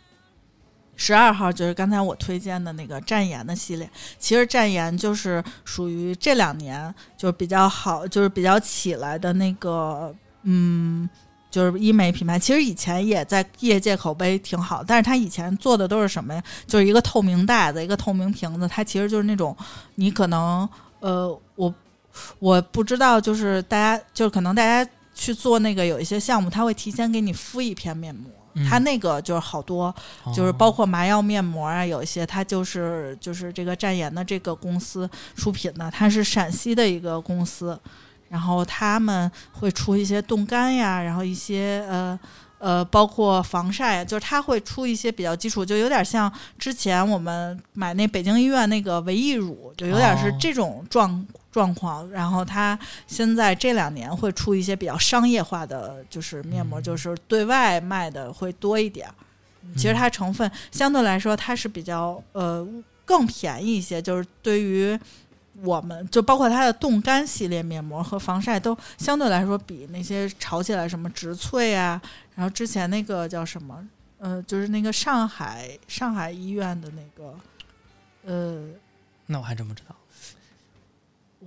[1.04, 10.14] 十二号就是刚才我推荐的那个战颜的系列，其实战颜就是属于这两年就是比较好，就是比较起来的那个，
[10.44, 11.10] 嗯，
[11.50, 12.38] 就是医美品牌。
[12.38, 16.40] 其实以前也在业界口碑挺好，但是它以前做的都是什么呀？
[16.68, 19.56] 就是一个透明袋子，一个透明瓶子，它其实就是那种
[19.96, 20.68] 你可能，
[21.00, 21.74] 呃，我
[22.38, 28.30] 我不知道，就是大家就是可能大家去做那个有一些项目，他会提前给你敷一片面膜。
[28.54, 29.94] 嗯它那个就是好多，
[30.34, 37.78] 就是哦包括麻药面膜啊，有一些它就是就是这个战颜的这个公司出品的，它是陕西的一个公司，
[38.28, 42.18] 然后他们会出一些冻干呀，然后一些呃。
[42.62, 52.10] 呃，包括防晒，就是它会出一些比较基础，就有点像之前我们买那北京医院那个维 E 乳，就有点是哦这种状、状况。
[52.10, 52.76] 然后它
[53.06, 59.14] 现在这两年会出一些比较商业化的，就是面膜，嗯就是对外卖的会多一点儿。
[59.76, 62.66] 其实它成分相对来说它是比较呃
[63.04, 64.98] 更便宜一些，就是对于
[65.62, 72.00] 我们就包括它的冻干系列面膜和防晒都相对来说比那些炒起来什么植萃啊，
[72.34, 73.86] 然后之前那个叫什么
[74.18, 77.34] 呃，就是那个上海上海医院的那个
[78.24, 78.66] 呃，
[79.26, 79.94] 那我还真不知道。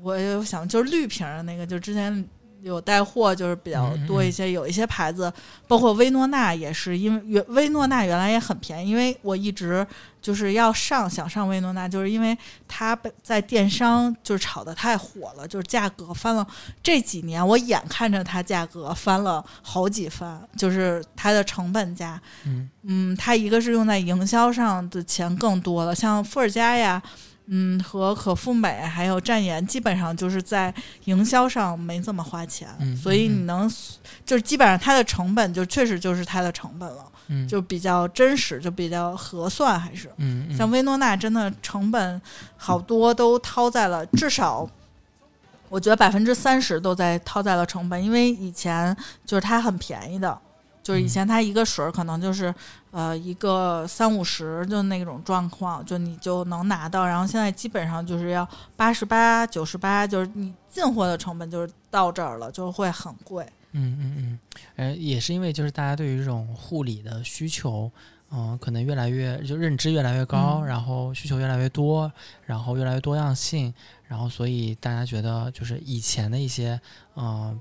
[0.01, 2.26] 我有想就是绿瓶儿的那个，就之前
[2.61, 5.31] 有带货，就是比较多一些，有一些牌子，
[5.67, 9.85] 包括薇诺娜也是，因为原薇诺娜原来也很便宜，因为我一直
[10.22, 12.35] 就是要上想上薇诺娜，就是因为
[12.67, 16.45] 它被在电商就是炒的太火了，就是价格翻了。
[16.81, 27.01] 这几年我眼看着它价格翻了好几番，就是它的成本价，嗯嗯，它一个是用在营销上的钱更多了，像伏尔加呀。
[27.47, 30.73] 嗯，和可复美还有战颜，基本上就是在
[31.03, 33.72] 营销上没怎么花钱，嗯所以嗯你能
[34.26, 40.11] 就是基本上它的成本就确实就是它的成本了，嗯，就比较真实，就比较合算，还是
[40.57, 42.19] 像薇诺娜真的成本
[42.57, 44.67] 好多都掏在了，至少
[45.69, 48.95] 我觉得百分之三十都在掏在了成本，因为以前
[49.26, 50.35] 就是它很便宜的，
[50.81, 52.53] 就是以前它一个水儿可能就是
[52.95, 58.47] 呃一个三五十就那种状况，就你就能拿到，然后现在基本上就是要
[58.77, 63.45] 八十八、九十八，就是你进货的成本就是到这儿了，就会很贵。
[63.73, 64.39] 嗯嗯嗯，
[64.77, 67.91] 呃，也是因为就是大家对于这种护理的需求，
[68.31, 72.09] 嗯、可能越来越就认知越来越高，嗯然后需求越来越多，
[72.45, 73.73] 然后越来越多样性，
[74.07, 76.80] 然后所以大家觉得就是以前的一些
[77.17, 77.59] 嗯、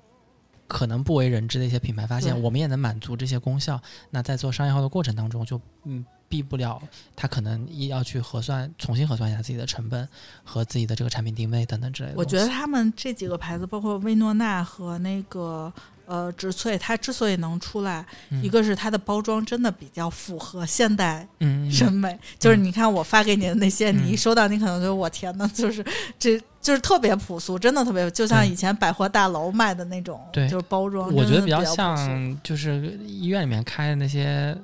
[0.74, 3.80] 可能不为人知的一些品牌，发现我们也能满足这些功效，
[4.10, 6.04] 那在做商业化的过程当中就嗯。
[6.26, 6.82] 避不了，
[7.14, 10.08] 他可能一要去核算，重新核算一下自己的成本
[10.42, 12.14] 和自己的这个产品定位等等之类的。
[12.16, 15.72] 我觉得他们这几个牌子，包括薇诺娜和那个
[16.06, 18.42] 呃植萃，它之所以能出来，嗯。
[18.42, 21.26] 一个是它的包装真的比较符合现代
[21.70, 25.84] 审美，就是你看我发给你的那些，嗯你一收到，你可能觉得我天呐，就是
[26.18, 34.56] 这就是特别朴素，真的特别，就像以前百货大楼卖的那种，对就是包装，我觉得比较像就是医院里面开的那些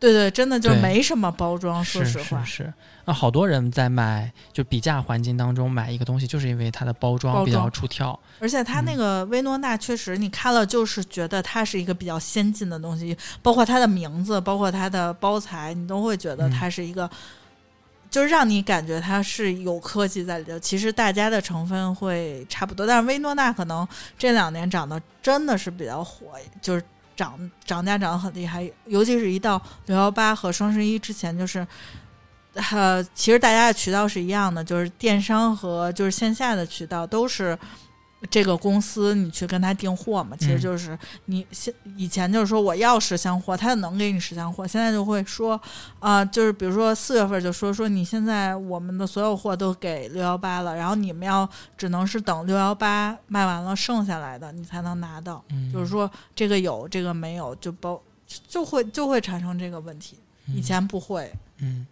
[0.00, 2.72] 对对，真的就没什么包装，说实话是。
[3.04, 8.18] 那啊，好多人在买就比价环境当中买一个东西，就是因为它的包装比较出挑。
[8.38, 17.10] 而且它那嗯个薇诺娜确实，你看了就是觉得它是一个比较先进的东西，包括它的名字，包括它的包材，你都会觉得嗯它是一个，
[18.10, 20.58] 就是让你感觉它是有科技在里头。
[20.58, 26.26] 其实大家的成分会差不多，但是薇诺娜可能这两年涨得真的是比较火，
[26.60, 26.84] 就是
[27.18, 31.66] 涨涨价涨得很厉害，尤其是一到六幺八和双十一之前，就是。
[32.72, 37.56] 呃，其实大家的渠道是一样的，就是电商和就是线下的渠道都是
[38.30, 40.60] 这个公司你去跟他订货嘛，其实嗯。
[40.60, 45.60] 就是你现以前就是说我要十箱货，他能给你十箱货，现在就会说
[46.00, 58.00] 啊、就是比如说四月份就说说你现在我们的所有货都给六幺八了，然后你们要只能是等六幺八卖完了剩下来的你才能拿到，嗯，就是说这个有这个没有就包
[58.46, 60.18] 就会就会产生这个问题，
[60.48, 61.32] 以前不会。
[61.58, 61.86] 嗯，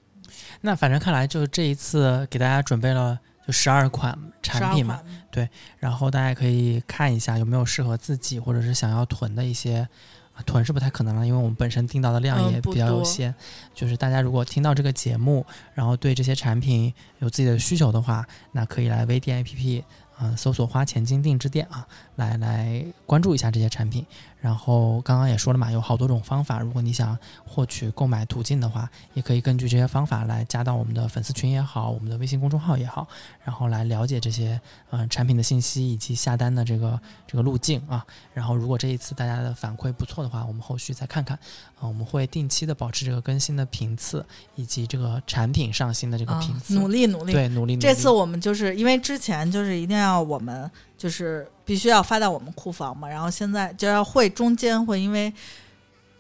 [0.60, 5.00] 那反正看来就这一次给大家准备了就十二款产品嘛
[5.30, 9.88] ，12款然后大家可以看一下有没有适合自己或者是想要囤的一些。
[10.34, 13.34] 啊囤是不太可能了，因为我们本身订到的量也比较有多限。
[13.74, 19.82] 就是大家如果听到这个节目，然后对这些产品有自己的需求的话，那可以来微店 APP，
[20.18, 24.04] 啊、搜索“花钱精定制店”啊，来来关注一下这些产品。
[24.38, 33.08] 然后刚刚也说了嘛，有好多种方法，如果你想获取购买途径的话，也可以根据这些方法来加到我们的粉丝群也好，我们的微信公众号也好，
[33.42, 34.60] 然后来了解这些
[34.90, 38.06] 嗯、呃产品的信息以及下单的这个这个路径啊。
[38.34, 41.36] 然后如果这一次大家的反馈不错的话，我们后续再看看
[41.80, 44.24] 啊、我们会定期的保持这个更新的频次
[44.54, 47.32] 以及这个产品上新的这个啊频次，努力努力。
[47.32, 47.86] 对努力努力。
[47.86, 55.32] 这次我们就是因为之前就是一定要我们就是必须要发到我们库房嘛，然后现在就要会中间会因为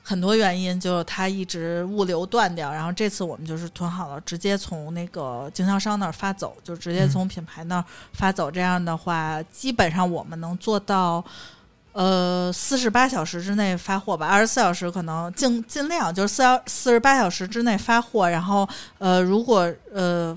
[0.02, 8.50] 很多原因，就是它一直物流断掉，然后这次我们就是囤好了，直接从那个经销商那儿发走，就直接嗯从品牌那儿发走。
[8.50, 11.24] 这样的话，基本上我们能做到。
[11.98, 20.36] 呃，四十八小时之内发货吧，二十四小时可能尽尽量就是四小四十八小时之内发货，然后呃，如果呃，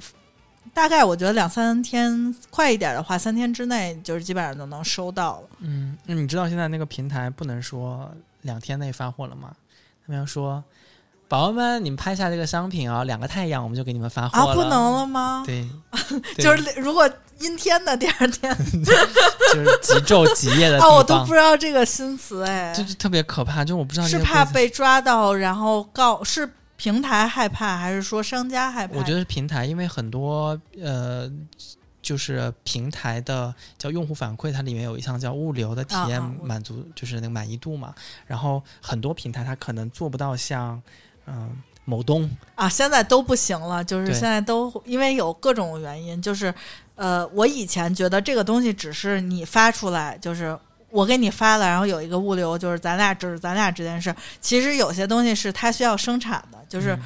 [0.74, 5.48] 大概我觉得两三天快一点的话，三天之内就是基本上就能收到了。
[5.60, 9.52] 嗯，那你知道现在那个平台不能说两天内发货了吗？
[10.06, 10.64] 他们要说，
[11.28, 15.44] 宝宝们，你们拍下这个商品啊，两个太阳我们就给你们发货了啊，不能了吗？
[15.46, 15.68] 对，
[16.36, 17.10] 对就是如果
[17.40, 18.92] 阴天的第二天 就
[19.54, 26.50] 是极昼极夜的地啊， 我都不知道这个新词哎，就是特别可怕，就我不知道这是怕被抓到，然后告是
[26.80, 28.98] 平台害怕，还是说商家害怕？
[28.98, 31.30] 我觉得是平台，因为很多呃，
[32.02, 37.94] 就是平台的叫用户反馈，它里面有一项叫物流的体验啊啊我满足，就是那个满意度嘛。
[38.26, 40.82] 然后很多平台它可能做不到像
[41.28, 46.52] 嗯、某东，啊，现在都不行了，就是现在都因为有各种原因，就是
[46.96, 50.58] 呃，我以前觉得这个东西只是你发出来，就是
[50.90, 54.14] 我给你发了，然后有一个物流，就是咱俩只是咱俩之间事。
[54.42, 56.98] 其实有些东西是它需要生产的，就是、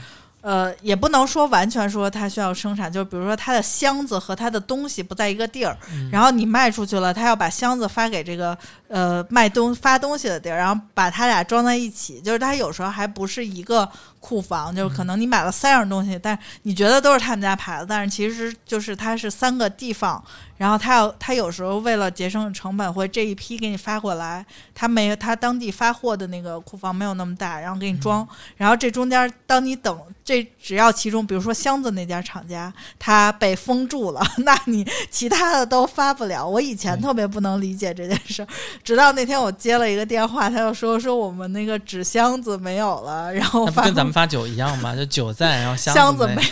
[0.44, 6.10] 呃，也不能说完全说它需要生产，就比如说它的箱子和它的东西不在一个地儿，嗯。
[6.11, 8.57] 然后你卖出去了，他要把箱子发给这个
[8.90, 13.90] 呃卖东发东西的地儿，然后把它俩装在一起，就是它有时候还不是一个
[14.20, 20.22] 库房，就是可能你买了三样东西，但你觉得都是他们家牌子，但是其实就是它是三个地方，
[20.57, 24.45] 然后他要他有时候为了节省成本，会这一批给你发过来，
[24.76, 36.48] 他没他当地发货的那个库房没有那么大，然后给你装，然后这中间当你等这只要其中，比如说箱子那家厂家它被封住了， 那你其他的都发不了。
[36.48, 38.48] 我以前特别不能理解这件事儿，
[38.84, 44.95] 直到那天我接了一个电话，他就说说我们那个纸箱子没有了，然后发那不跟咱们发酒一样吗？
[44.95, 46.50] 就酒 在，然后箱箱子没有。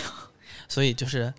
[0.68, 1.32] 所以就是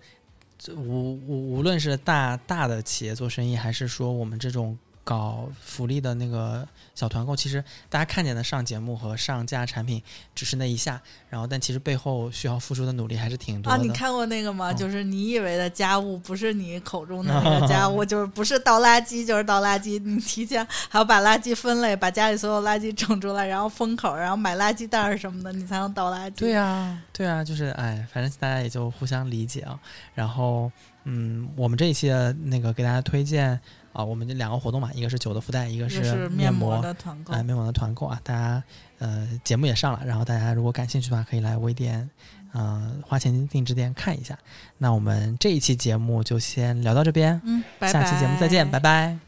[0.76, 10.02] 无无无论是大大的企业做生意，还是说我们这种搞福利的那个小团购，其实大家看见的上节目和上架产品
[10.34, 14.70] 只是那一下，然后但其实背后需要付出的努力还是挺多的啊，你看过那个吗？
[14.70, 20.02] 哦就是你以为的家务，不是你口中的那个家务，就是不是倒垃圾就是倒垃圾。
[20.02, 26.34] 你提前还要把垃圾分类，把家里所有垃圾整出来，然后封口，然后买垃圾袋儿什么的，你才能倒垃圾。
[26.36, 29.78] 对啊，对啊，就是哎，反正大家也就互相理解啊。
[30.14, 30.70] 然后，
[31.04, 33.60] 嗯，我们这一期的那个给大家推荐
[33.94, 37.32] 啊，我们这两个活动嘛，一个是酒的福袋，一个这是面膜的团购。
[37.32, 38.62] 哎，面膜的团购啊，大家
[38.98, 42.10] 呃节目也上了，然后大家如果感兴趣的话，可以来微店，
[42.52, 44.38] 呃花钱定制店看一下。
[44.76, 47.92] 那我们这一期节目就先聊到这边，嗯，拜拜。
[47.92, 49.23] 下期节目再见，拜拜。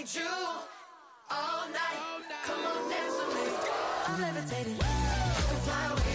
[0.00, 0.26] Need you
[1.30, 2.00] all night.
[2.44, 3.46] Come on, dance with me.
[4.06, 4.76] I'm levitating.
[4.76, 6.09] You can fly away